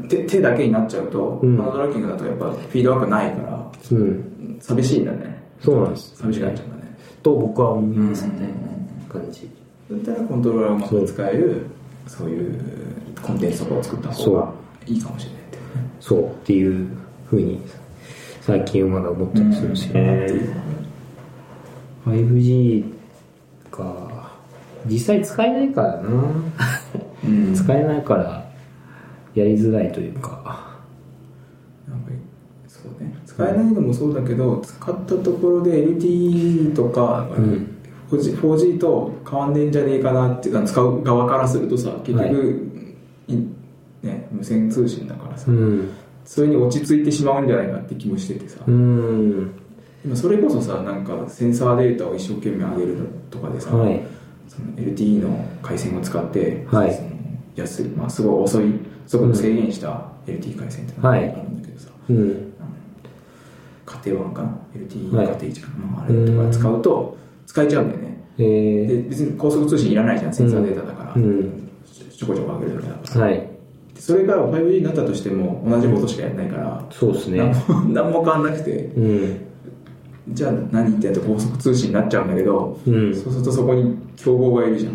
[0.08, 4.58] 手手だけになっちゃうと、うんハードラッキングだとやっぱフィードバックないから、うん。
[4.60, 5.42] 寂しいんだね。
[5.60, 6.98] そうなんです寂しくなっちゃうんだね。
[7.22, 8.32] と僕は思いますね。
[9.08, 9.50] 感じ。
[9.90, 11.66] だったらコントローラーをうまく使える、
[12.06, 12.60] そういう
[13.22, 14.52] コンテンツとかを作った方が
[14.87, 15.59] いいかもしれないって。
[16.00, 16.88] そうっていう
[17.26, 17.61] ふうに
[18.40, 20.28] 最近はまだ思ったりするんですよね。
[22.07, 22.85] 5G
[23.70, 24.33] か。
[24.87, 26.02] 実際使えないからな。
[27.24, 28.48] うん使えないから
[29.35, 30.78] やりづらいというか。
[31.88, 32.11] なんか
[32.66, 37.74] そうね使えないのもそうだけど使ったところで LTE とか、うん
[38.11, 42.67] 4G, 4G と変わんねえんじゃねえかなっていうか使う側からするとさ結局、
[44.02, 45.90] ね、無線通信だからさ、うん。
[46.24, 49.52] それに落ち着いてしまうんじゃないかって気もしててさ、うん。
[50.04, 52.96] 今それこそさなんかセンサーデータを一生懸命上げる
[53.30, 54.00] とかでさ、はい。
[54.46, 56.94] その LTE の回線を使って、はい。
[56.94, 57.08] その
[57.56, 58.72] 安い、まあ、すごい遅い
[59.06, 61.22] 速度制限した LTE 回線ってのがあはい。
[61.22, 62.52] るんだけどさ、うん。
[63.87, 65.26] 家庭版かな？LTE はい。
[65.26, 68.24] 家庭一かな、まあ、あれとか使うと使えちゃうんだよね。
[68.38, 71.68] えー、で別に高速通信いらないじゃんセンサーデータだから、うん。
[72.16, 73.57] ちょこちょこ上げるだけだからはい。
[73.98, 77.64] でそれが 5G になったとしても同じことしかやらないから、そうです何ね。
[77.66, 79.37] も 何も変わんなくてうん。
[80.28, 84.92] じゃあ何ってやると高速通信になっちゃうんだけど、うんそうするとそこに競合がいるじゃん、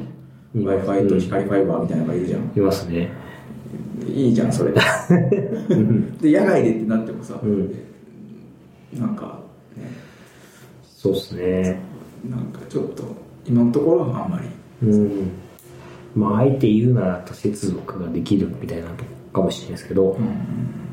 [0.55, 3.11] うん w i f i と光ファイバーみたいなのがいるじゃん、いますね。
[4.07, 4.71] いいじゃんそれ
[6.21, 7.73] でで野外でってなってもさ、うん
[8.97, 9.39] なんか
[9.75, 9.91] ね
[10.85, 11.79] そうですね。
[12.29, 13.03] なんかちょっと
[13.45, 14.47] 今のところはあんまり
[14.87, 15.31] うん。
[16.15, 20.17] まあ、あえて言うなら多接続ができるみたいなとこかもしれないですけど、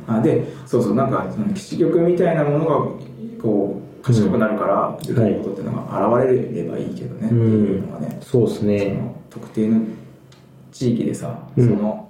[0.07, 2.77] あでそうそうなんかその基地局みたいなものが
[3.43, 8.95] こう賢くなるからできることっていうのが現れればいいけどね、っていうのがねそうですそね。
[8.95, 9.81] の特定の
[10.73, 12.07] 地域でさ、うんその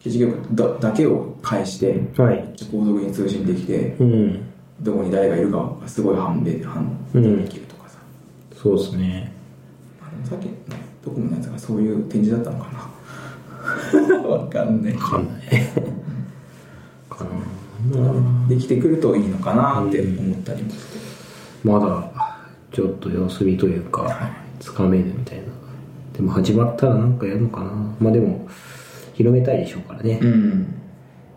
[0.00, 2.54] 基地局だだけを介してはい。
[2.70, 4.42] 高速に通信できてうん。
[4.80, 7.98] どこに誰がいるかがすごい判別判うん断できるとかさ、
[8.54, 9.32] そうですね。
[10.24, 10.50] さっきの
[11.04, 15.32] ドコモのやつがそういう展示だったのかな わかんないわかんない。
[17.08, 18.48] かな。
[18.48, 20.98] できてくるといいのかなって思ったりもして、
[21.62, 22.10] まだ、
[22.72, 25.44] ちょっと様子見というか、つかめるみたいな。
[26.14, 27.70] でも始まったらなんかやるのかな。
[28.00, 28.46] まあでも、
[29.14, 30.18] 広めたいでしょうからね。
[30.22, 30.66] うん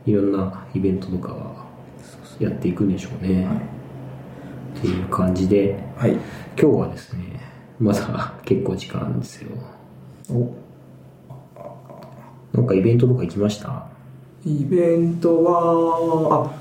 [0.05, 1.65] いろんなイベントとかは
[2.39, 3.45] やっていくんでしょうね。
[4.77, 6.21] っていう感じで、はい今
[6.55, 7.23] 日はですね、
[7.79, 9.49] まだ結構時間あるんですよ。
[10.29, 10.53] お
[12.57, 13.85] なんかイベントとか行きました？
[14.45, 16.59] イベントはあ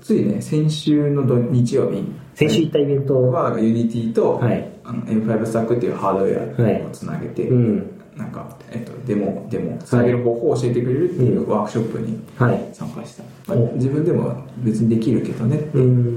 [0.00, 7.90] ついね先週の土日曜日先週行ったイベントは Unity と、はいあの M5 スタックっていうハードウはいェアをつなげて、うん。
[8.16, 12.68] なんか、えっと、デモデモつなげる方法を教えてくれるっていうワークショップにはい。
[12.72, 16.14] 参加した、まあ自分でも別にできるけどねってうん。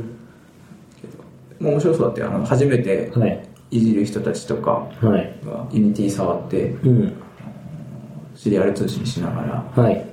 [1.59, 3.49] もう面白そうだってあの初めてはい。
[3.71, 7.13] いじる人たちとかは Unity 触ってうん。
[8.35, 9.41] シリアル通信しなが
[9.75, 10.05] らはい。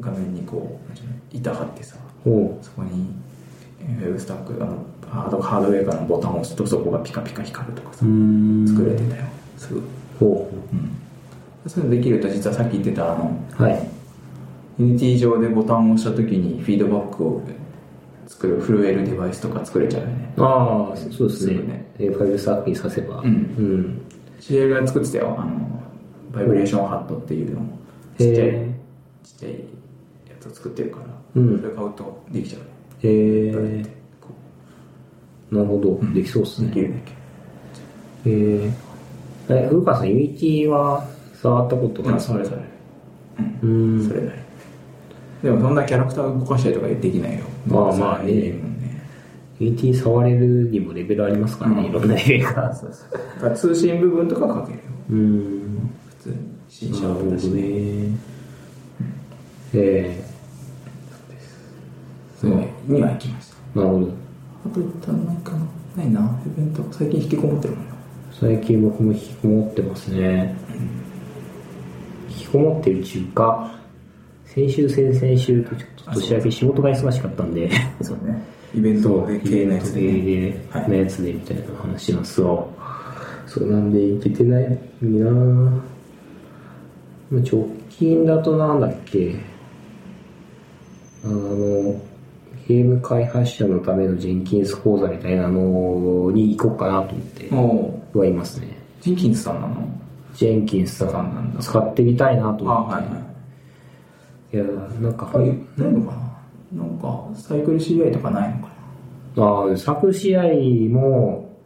[0.00, 0.80] 画面にこ
[1.32, 3.14] う板貼ってさおそこに
[3.80, 7.98] えーウェブスタックあのハードハードウェアからのボタンを押すとそこがピカピカ光るとかさ。
[7.98, 9.24] 作れてたよ
[9.56, 9.82] すぐ、
[10.18, 13.62] ほうん、そういうのできると実はさっき言ってたあのう。
[13.62, 13.88] はい。
[14.78, 17.42] Unity 上でボタンを押した時にフィードバックを
[18.26, 20.34] 作る震えるデバイスとか作れちゃうよね。
[20.38, 21.54] ああ、そうですね。
[21.54, 21.92] すぐね。
[21.98, 23.20] A5 スタッフにさせば。
[23.20, 23.26] うん。
[23.26, 24.02] うん。
[24.40, 25.36] 知り合いが作ってたよ。
[25.38, 25.82] あの
[26.32, 27.60] バイブレーションハットっていうの。
[27.60, 27.64] を
[28.18, 28.74] ちっちゃいへ
[29.22, 29.58] ちっちゃいや
[30.40, 31.06] つを作ってるから、
[31.36, 31.58] うん。
[31.60, 32.62] それ買うとできちゃう。
[32.62, 32.66] ね
[33.02, 33.84] え
[34.20, 34.28] こ
[35.50, 36.14] うー、なるほど。
[36.14, 36.68] できそうですね。
[36.68, 37.16] できるできる
[38.26, 42.56] えー、え、古川さん、 Unity は触ったことまあそれそれ。
[43.62, 44.08] うーん。
[44.08, 44.38] それなり
[45.44, 47.44] でもそんなキャラクター動かしたりとかできないよ。
[47.66, 48.32] まあまあね。
[48.32, 48.74] ね
[49.60, 51.84] ユニティ触れるにもレベルありますからね、うん。
[51.84, 52.52] いろんな映画。
[52.54, 52.74] が。
[52.74, 53.12] そうそう。
[53.12, 54.84] だから通信部分とか書けるよ。
[55.10, 55.90] うーん。
[56.18, 56.32] 普
[56.70, 57.48] 通にプだし。
[57.48, 58.18] ねね。
[59.74, 60.24] え
[62.38, 63.56] すごいには行きました。
[63.74, 64.12] ー、なるほど。
[64.64, 65.58] あと行ったのないかな
[65.98, 66.40] ないな。
[66.46, 66.82] イベント。
[66.90, 67.94] 最近引きこもってるもんな
[68.32, 70.56] 最近僕も引きこもってますね。
[72.30, 73.83] 引きこもってる中華、
[74.54, 77.68] 先週、先々週とちょっと年明け仕事が忙しかったんで、
[78.00, 78.40] そうね。
[78.72, 80.64] イベントで系のやつで、ね。
[80.88, 82.64] のやつでみたいな話なんですが、
[83.46, 85.30] そうなんでいけてないな。
[87.30, 89.34] まあ直近だとなんだっけ、
[91.24, 92.00] あの、
[92.68, 98.68] ゲーム開発者のためのジェンキンス講座みたいなのに行こうかなと思ってもはいますね。
[99.00, 99.88] う、ジンキンスさんなの？
[100.34, 101.56] ジェンキンスさん。
[101.60, 103.33] 使ってみたいなとあ、思って。
[104.60, 106.16] はいや、なんか、はい、ないのか
[106.72, 108.74] ななんか、サイクル CI とかないのか
[109.36, 110.42] ああ、サークル試合
[110.90, 111.56] も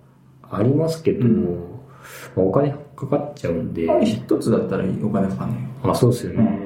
[0.43, 1.45] ありますけど、うん
[2.35, 5.69] まあお金かかっちゃうんで、一つだったらお金かかんないよ。
[5.85, 6.59] あ、そうですよね。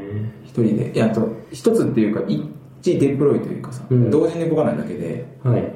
[0.45, 0.93] 一人で。
[0.95, 5.75] いや、あと、一つっていうか、一デプロイというかさ、うん同時に動かないだけで、はい。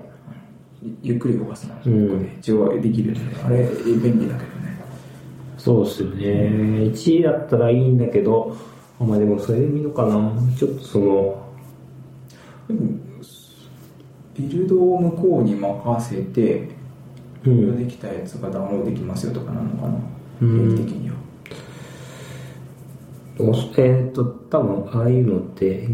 [1.02, 1.74] ゆっくり動かすの。
[1.86, 4.78] うんここで一応できるんで、あれ、便利だけどね。
[5.58, 6.24] そうですよね。
[6.92, 8.56] 1位だったらいいんだけど、
[9.00, 10.32] まあでもそれでもいいのかな。
[10.56, 11.46] ちょっとその、
[12.68, 12.80] でも、
[14.34, 16.68] ビルドを向こうに任せて、
[17.44, 17.76] うん。
[17.76, 19.98] できたやつがダウンロードできますよとかなのかな。
[20.42, 21.16] うん定期的には。
[23.38, 25.88] おえっ、と、多分ああいうのって、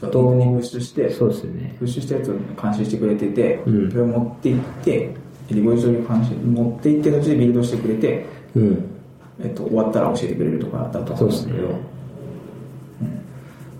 [0.00, 1.76] ターにプッシュして、そうですよね。
[1.78, 5.14] プッシュしたやつを監視してくれてて、うんそれを持っていって、
[5.50, 8.95] リポジトリに監視持っていってのうちでビルドしてくれて、うん。
[9.40, 11.52] えっと、終わったら教えてくれるとかだとそうですね。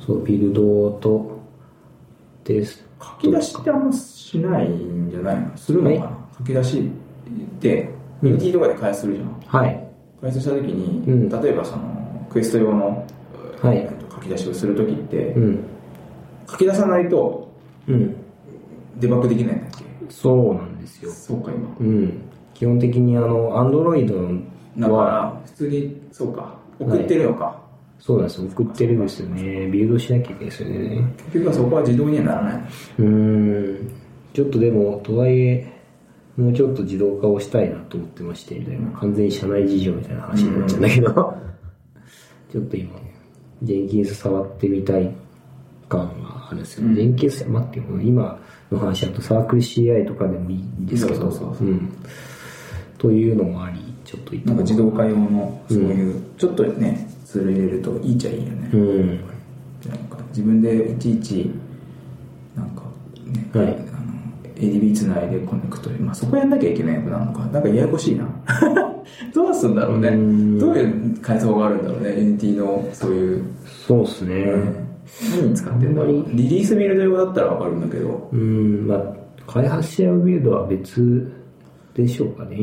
[0.07, 1.37] そう、ビルドと、
[2.45, 2.85] です。
[3.01, 5.57] 書き出しってあんましないんじゃないの？
[5.57, 6.83] するのかな、は書き出しっ
[7.59, 7.91] て、
[8.23, 9.41] うん UT とかで開発するじゃん。
[9.47, 9.89] はい。
[10.21, 13.07] 開発した時に、うん例えばその、クエスト用の、
[13.61, 15.65] はいえっと書き出しをする時って、うん。
[16.49, 17.51] 書き出さないと
[17.89, 18.17] うん。
[18.99, 19.85] デバッグできないんだっけ？
[20.09, 21.11] そうなんですよ。
[21.11, 21.77] そうか、今。
[21.81, 22.21] うん。
[22.55, 24.15] 基本的にあの、アンドロイド
[24.79, 27.61] だかは、ら、普通に、そうか、送ってるのか。
[27.99, 28.49] そうなんですよ。
[28.49, 29.67] 送ってるんですよね。
[29.69, 31.15] ビルドしなきゃいけないですよね。
[31.25, 32.63] 結局はそこは自動にはならない。
[32.99, 33.07] うー
[33.85, 33.91] ん。
[34.35, 35.73] ちょっとでも、とはいえ、
[36.37, 38.91] もうちょっと自動化をしたいなと思ってまして、みたいな。
[38.91, 41.15] 完全に社内事情みたいな話になっちゃうんだけど、
[42.53, 42.91] ちょっと今、
[43.63, 45.11] ジェンキンス触ってみたい
[45.89, 46.87] 感はあるんですよ。
[46.87, 48.39] うんジェンキンス、待ってよ、今
[48.71, 51.89] の話だとサークル CI とかでもいいんですけど、そうそうそううん。
[52.99, 58.71] というのもあり、ちょっと行ってなんか自動化用の、そういう、ちょっとね、ツール入れるといいっちゃいいよね。
[58.73, 59.09] うん。
[59.09, 61.51] なんか自分でいちいち、
[62.55, 62.83] なんか
[63.27, 63.97] ね、はい
[64.57, 68.27] ADB つないでコネクトまあ、そこやんなきゃいけないのなのか、なんかややこしいな。
[69.35, 70.09] どうすんだろうね。
[70.09, 73.45] うんどういう階層があるんだろうね、Unity のそういう、
[73.87, 74.47] そうですね。
[75.39, 76.27] 何に使ってんだろう。
[76.33, 79.03] リリースビルド用だったらわかるんだけど、うん、まあ、
[79.47, 81.31] 開発者用ビルドは別
[81.95, 82.57] でしょうかね。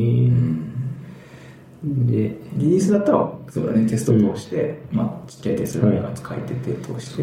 [1.84, 7.22] で、リリースだったら、そうだね、テスト通して、まあ、ちっちゃいテストが書いてて、通して、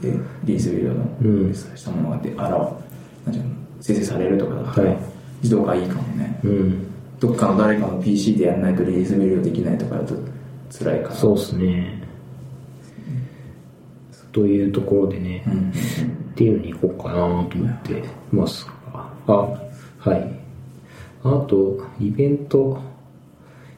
[0.00, 0.12] で、
[0.44, 6.40] リリースビルドの、うんしたものがで、あら、なん生成されるとかだったら、はい自動化いいかもね。
[6.44, 6.86] うん、
[7.18, 10.14] どっかの誰かの PC でやんないとリリースビルドできないとかだと
[10.70, 11.14] 辛いから。
[11.14, 12.02] そうですね。
[14.30, 15.70] というところでね、うん。
[15.70, 19.12] っていうのに行こうかなと思ってますが。
[19.26, 19.32] あ、
[19.98, 20.32] はい。
[21.24, 22.80] あと、イベント。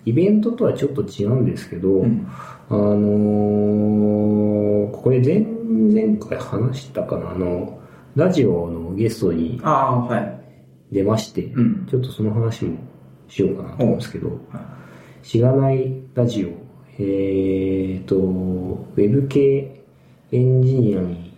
[0.05, 2.27] イベントとはちょっと違うんですけど、うん。
[2.69, 7.79] あのーこれ前々回話したかなあの、
[8.15, 9.61] ラジオのゲストに。
[10.93, 11.87] 出まして、うん。
[11.87, 12.79] ちょっとその話も
[13.29, 15.27] しようかなと思うんですけど、はい。
[15.27, 16.49] しがないラジオ、
[16.99, 19.83] えーと、ウェブ系
[20.33, 21.35] エンジニアに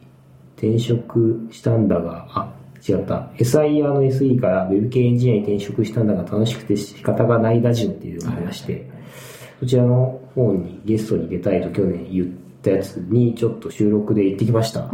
[0.56, 2.52] 転職したんだが、あ、
[2.86, 3.30] 違った。
[3.38, 8.88] SIR の SE からウェブ系エンジニアに転職したんだが楽しくて仕方がないラジオっていうのがありまして、
[9.60, 12.26] そちらの方にゲストに出たいと去年言っ
[12.62, 14.88] たやつにちょっと収録で行ってきました。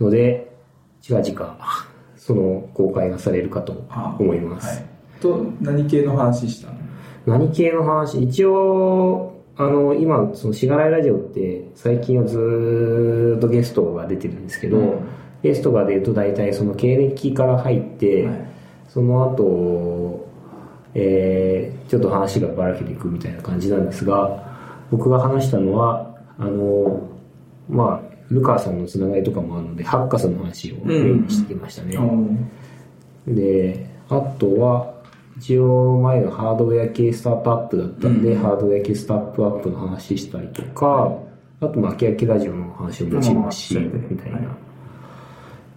[0.00, 0.54] ので、
[1.00, 1.58] 近々、
[2.16, 4.80] その公開がされるかとあ思います。
[4.80, 4.86] はい。
[5.20, 6.74] と、何系の話したの？
[7.26, 8.22] 何系の話？
[8.22, 15.00] 一応、あの、今、その、しがないラジオって、最近はずーっとゲストが出てるんですけど、うん
[15.42, 18.48] ゲストが出ると大体その経歴から入って、はい。
[18.88, 20.28] その後、
[20.94, 24.44] えーちょっと話がばらけていくみたいな感じなんですが、
[24.90, 27.08] 僕が話したのは、あの、
[27.68, 31.96] まあ、ルカーさんのつながりとかもあるので、ハッカソンの話をメインにしてきましたね。
[31.98, 34.94] おうで、あとは、
[35.38, 38.42] 一応前のハードウェア系スタートアップだったんで、うん。
[38.42, 41.12] ハードウェア系スタートアップの話したりとか、
[41.60, 44.06] あと、まあ、キヤキラジオの話ももちろんし、うん。
[44.10, 44.56] みたいな。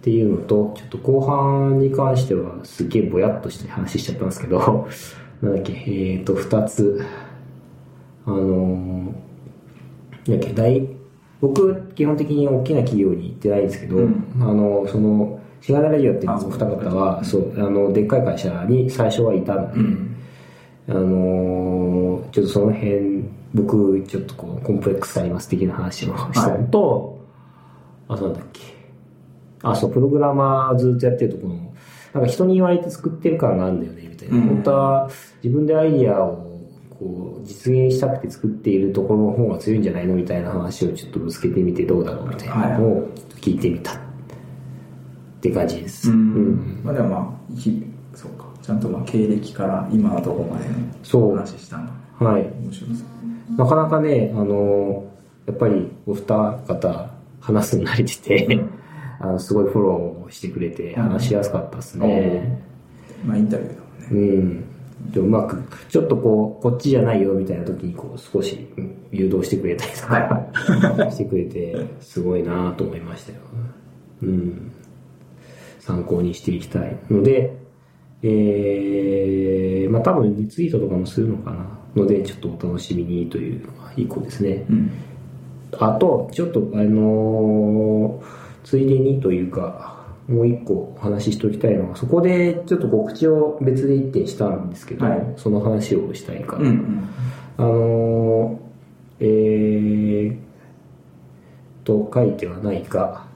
[0.00, 4.88] っていうのと、ちょっと後半に関してはすげえぼやっとして話しちゃったんですけど、
[5.42, 7.02] なんだっけ、えっ、と、二つ、
[8.24, 10.86] あのーだっけ、大、
[11.42, 20.16] 僕、基本的に大きな企業に行ってないんですけど、うんあの、その、シガナラジオっていうお二方は、そう、あの、でっかい会社に最初はいたので、うん。
[20.88, 27.18] あのーちょっとその辺、僕、ちょっとこう、コンプレックスあります的な話をしたのと、
[28.08, 28.69] あ、そうなんだっけ。
[29.62, 31.74] あ、そう、プログラマーずっとやってるとこの、
[32.12, 34.36] なんか人に言われて作ってる感があるんだよね、みたいな。
[34.36, 35.10] うん本当は
[35.42, 36.50] 自分でアイディアを
[36.90, 43.08] こう実現したくて作っているところの方が強いんじゃないのみたいな話をちょっとぶつけてみてどうだろうみたいなのを
[43.40, 43.96] 聞いてみたっ
[45.40, 46.10] て感じです。
[46.10, 46.80] ううんん。
[46.84, 47.82] まあでもまあ、ひ
[48.14, 48.44] そうか。
[48.60, 51.92] ちゃんとまあ経歴から今のところまでのそう話したんだ。
[52.26, 52.42] はい。
[52.42, 53.04] 面白そ
[53.54, 53.56] う。
[53.56, 55.04] なかなかね、あの、
[55.46, 56.24] やっぱりお二
[56.66, 58.60] 方話すの慣れてて、
[59.20, 62.62] あの、すごいフォローしてくれて話しやすかったですね。
[63.24, 64.36] まあインタビューだもんね。
[64.36, 65.12] うん。
[65.12, 73.38] でうまく、ちょっとこう、こっちじゃないよみたいな時にこう、少しうん誘導してくれたりとか、 してくれて、すごいなと思いましたよ。
[74.22, 74.72] うん。
[75.80, 77.56] 参考にしていきたいので、
[78.22, 84.64] えー、まあ多分リツイートとかもするのかなので、ちょっとお楽しみにというのが一個ですね。
[84.70, 84.90] うん。
[85.78, 96.64] あと、ちょっと、あのーついでにというか、もう一個お話ししておきたいのは、そこでちょっと告知を別で一点したんですけど、はいその話をしたいかうん。
[96.64, 96.70] ら。
[96.70, 97.08] うん。
[97.58, 98.70] あのー
[99.20, 100.36] えー、
[101.84, 103.26] と書いてはないか、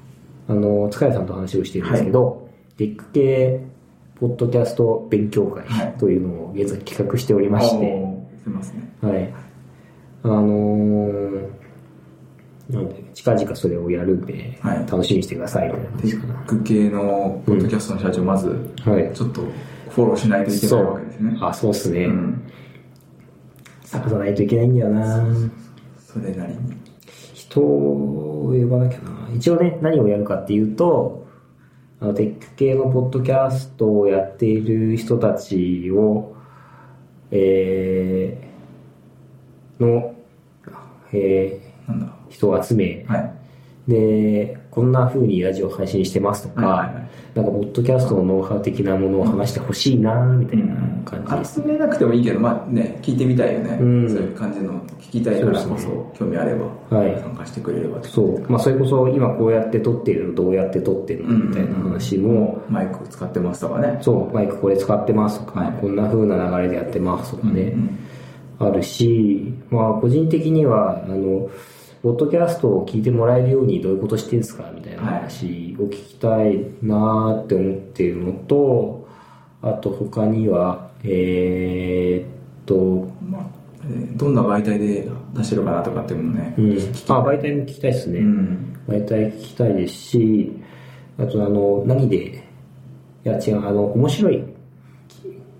[0.48, 3.60] あのー塚谷さんと話をしてるんですけど、テック系
[4.16, 8.88] ポッドキャスト勉強会はいというのを現在企画しておりまして、おーすいませんね。
[9.02, 9.34] はい。
[10.22, 11.48] あのー、
[12.70, 18.48] なんで、近々それをやるんで、はい楽しみにしてくださいみたいテック系のポッドキャストの社長、まず、
[18.84, 19.14] はい。
[19.14, 19.42] ちょっと
[19.90, 21.38] フォローしないといけないわけですね。
[21.40, 22.04] あ、そうっすね。
[22.06, 22.52] うん。
[23.84, 25.24] 探さないといけないんだよな
[25.98, 26.58] それなりに。
[27.32, 31.26] 人を呼ばなきゃな一応ね、何をやるかっていうと、
[32.00, 36.34] あの、テック系のポッドキャストをやっている人たちを、
[37.30, 40.14] えー、の、
[41.12, 41.63] え
[42.28, 43.34] 人を集め、はい。
[43.88, 47.08] で、こんな風にラジオ配信してますとか、はいはいはい。
[47.34, 51.60] なんか、ポッドキャストのノウハウ的なものを話してほしいな、みたいな感じです。
[51.60, 53.76] 集めなくてもいいけど、まあね、聞いてみたいよね。
[53.78, 54.08] うん。
[54.08, 57.20] そういう感じの聞きたいからこそう興味あれば、はい。
[57.20, 58.50] 参加してくれればそう。
[58.50, 63.98] まあ、それこそ、今こうやって撮ってるの、どうやって撮ってるの、みたいな話も、マイク使ってますとかね。
[64.00, 65.72] そう、マイクこれ使ってますとか、はい。
[65.74, 67.74] こんな風な流れでやってますとかね、
[68.60, 68.66] うん。
[68.66, 71.50] あるし、まあ、個人的には、あの、
[72.05, 79.09] ポッドキャストを聞いてもらえるようにどういうことしてるんですかみたいな話を聞きたいなーって思っているのと、
[79.62, 83.46] あと他には、えーっと、まあ
[83.84, 86.72] えーどんな媒体で出してるかなとかっていうのもね、うん。
[86.72, 88.18] あ、媒体も聞きたいですね。
[88.18, 88.76] うん。
[88.86, 90.52] 媒体聞きたいですし、
[91.18, 92.40] あとあの、何で、い
[93.22, 94.44] や違う、あの、面白い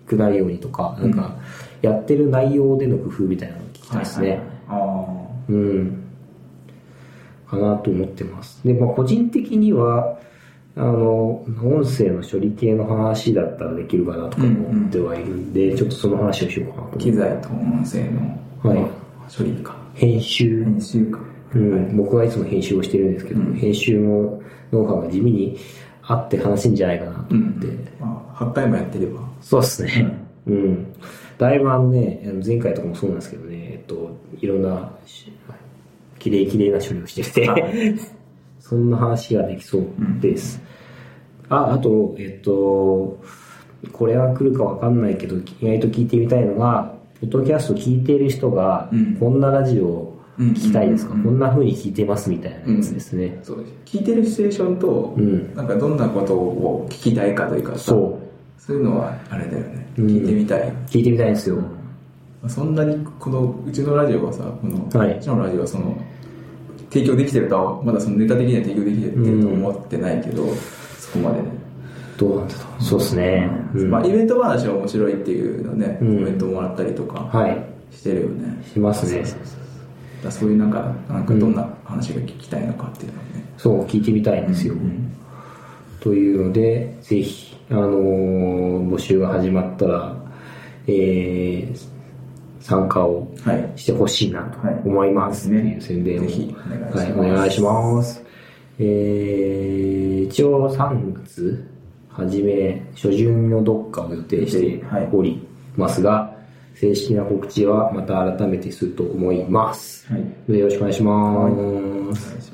[0.07, 1.39] くなるようにとか、なんか、
[1.81, 4.29] やってる内容での工夫みたいなのを聞きたいですね。
[4.69, 6.04] はいはいうん。
[7.55, 8.61] かなと思ってます。
[8.65, 10.19] で、まあ、個人的には、
[10.77, 19.05] あの、音声の処理系の話だったらできるかなとか思ってはいるんで、ちょっとその話をしようかなと機材と音声の、はいまあ
[19.37, 19.77] 処理か。
[19.95, 21.21] 編集編集か。
[21.55, 24.41] うん、僕はいつも編集をしてるんですけど、編集の
[24.73, 25.59] ノウハウが地味に
[26.03, 27.67] あって話せんじゃないかなと思って、
[28.01, 29.21] まあ、8回もやってれば。
[29.41, 30.19] そうですね。
[30.47, 30.93] うん。
[31.39, 34.91] だいぶあのね、前回とかもそうなんですけどね、えっと、いろんな
[36.25, 37.95] し、綺麗綺麗な処理をしてて、
[38.61, 39.85] そんな話ができそう
[40.21, 40.63] です。
[41.49, 43.19] あ、あと、えっと、
[43.93, 53.39] これは来るかわかんないけど、意外と聞いてみたいのが、ポッドキャスト聞いている人がうん、こんなラジオ聞きたいですか、うんこんな風に聞いてますみたいなやつですね。
[53.43, 58.61] そうです聞いてるシチュエーションと、うんなんかどんなことを聞きたいかというかさそう。
[58.61, 59.87] そういうのはあれだよね。
[59.99, 60.73] うん聞いてみたい。
[60.89, 61.59] 聞いてみたいんですよ。
[62.49, 65.97] そんなにこのうちのラジオはさこの、はいうちのラジオはその
[66.95, 70.47] 提供できてるとはまだそのネタ的には提供できてると思ってないけど、
[71.01, 71.49] そこまでね、
[72.17, 72.83] どうなんだろう。
[72.85, 73.51] そうですね。
[73.75, 77.65] うんまあ、イベント話は面白いっていうのね、うんコメントもらったりとかはい。
[77.91, 79.25] してるよね、しますね。
[80.31, 84.75] そういうなんかなんかどんな話が聞きたいのかっていうのをね、そう、聞いてみたいんですよ。
[86.01, 90.17] というので、ぜひ、あのー募集が始まったら、
[90.87, 91.94] えー、
[92.65, 93.73] 参加をはい。
[93.77, 94.59] してほしいなと
[94.89, 95.49] 思います。
[95.49, 96.99] っていう宣伝を、ぜひお願いします。
[96.99, 98.25] はい、お願いします。
[98.79, 101.69] えー、一応3月
[102.09, 105.47] 初め、初旬のどっかを予定しており
[105.77, 106.35] ますが、
[106.75, 110.11] 正式な告知はまた改めてすると思います。
[110.11, 110.59] はい。
[110.59, 112.53] よろしくお願いします。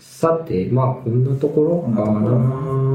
[0.00, 2.86] さて、まあ、こんなところかな。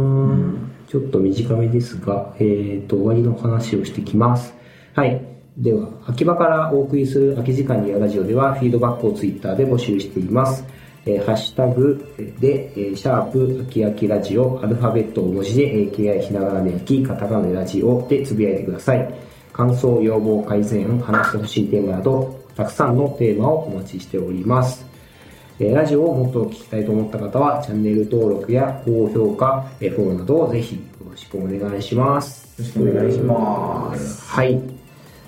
[0.90, 4.54] ちょっと短めですが、えっ、と、終わりの話をしてきます。
[4.94, 5.31] はい。
[5.58, 10.64] では、秋葉からお送りする空き時間にやラジオでは、フィードバックをツイッターで募集しています。
[11.06, 12.06] えーハッシュタグ
[12.40, 19.14] で、えーシャープ、秋秋ラジオ、アルファベット大文字で、AKI ひながらで秋、カタカナでラジオでつぶやいてください。
[19.52, 24.86] 感想、要望、改善、話してほしいテーマなど、たくさんのテーマをお待ちしております。
[25.60, 32.62] えーラジオをもっと聞きたいと思った方は、チャンネル登録や高評価、えーフォローなどをぜひよろしくお願いします。
[32.62, 34.30] よろしくお願いします。
[34.30, 34.81] はい。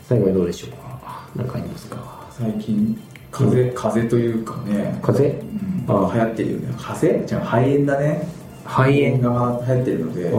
[0.07, 1.27] 最後にどうでしょうか？
[1.35, 2.27] 何かありますか？
[2.31, 3.01] 最近、
[3.31, 5.23] 風邪、風邪というかね、風？
[5.23, 5.43] 邪
[5.87, 6.75] うん、流行ってるよね。
[6.77, 7.07] 風？
[7.07, 8.27] 邪じゃあ肺炎だね。
[8.65, 10.31] 肺炎が流行ってるので、あ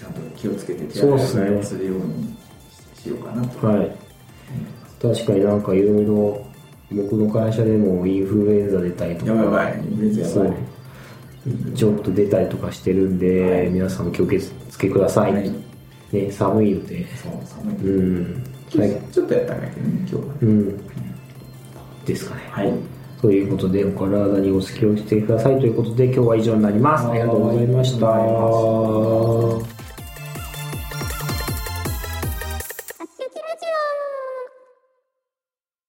[0.00, 2.36] ちゃんと気をつけて手そうっすね洗いをするように
[2.94, 3.68] しようかなと。
[3.68, 3.72] あ。
[3.72, 3.96] はい。
[5.02, 6.46] 確かになんかいろいろ、
[6.92, 9.32] 僕の会社でもインフルエンザ出たりとか。
[9.32, 9.74] やばい。
[9.74, 10.56] インフルエンザやばい。
[11.74, 14.26] ちょっと出たりとかしてるんで、はい皆さん気を
[14.68, 15.32] つけください。
[15.32, 15.69] はい
[16.12, 17.06] ね、寒いので。
[17.16, 17.76] そう、寒い。
[17.76, 18.80] うん。
[18.80, 19.12] はい。
[19.12, 20.28] ちょっとやったんだけどね、今日はね。
[20.42, 20.80] うん。
[22.04, 22.42] ですかね。
[22.50, 22.72] はい。
[23.20, 27.06] ということで、お体にお気をつけくださいということで、今日は以上になります。
[27.06, 29.79] ありがとうございました。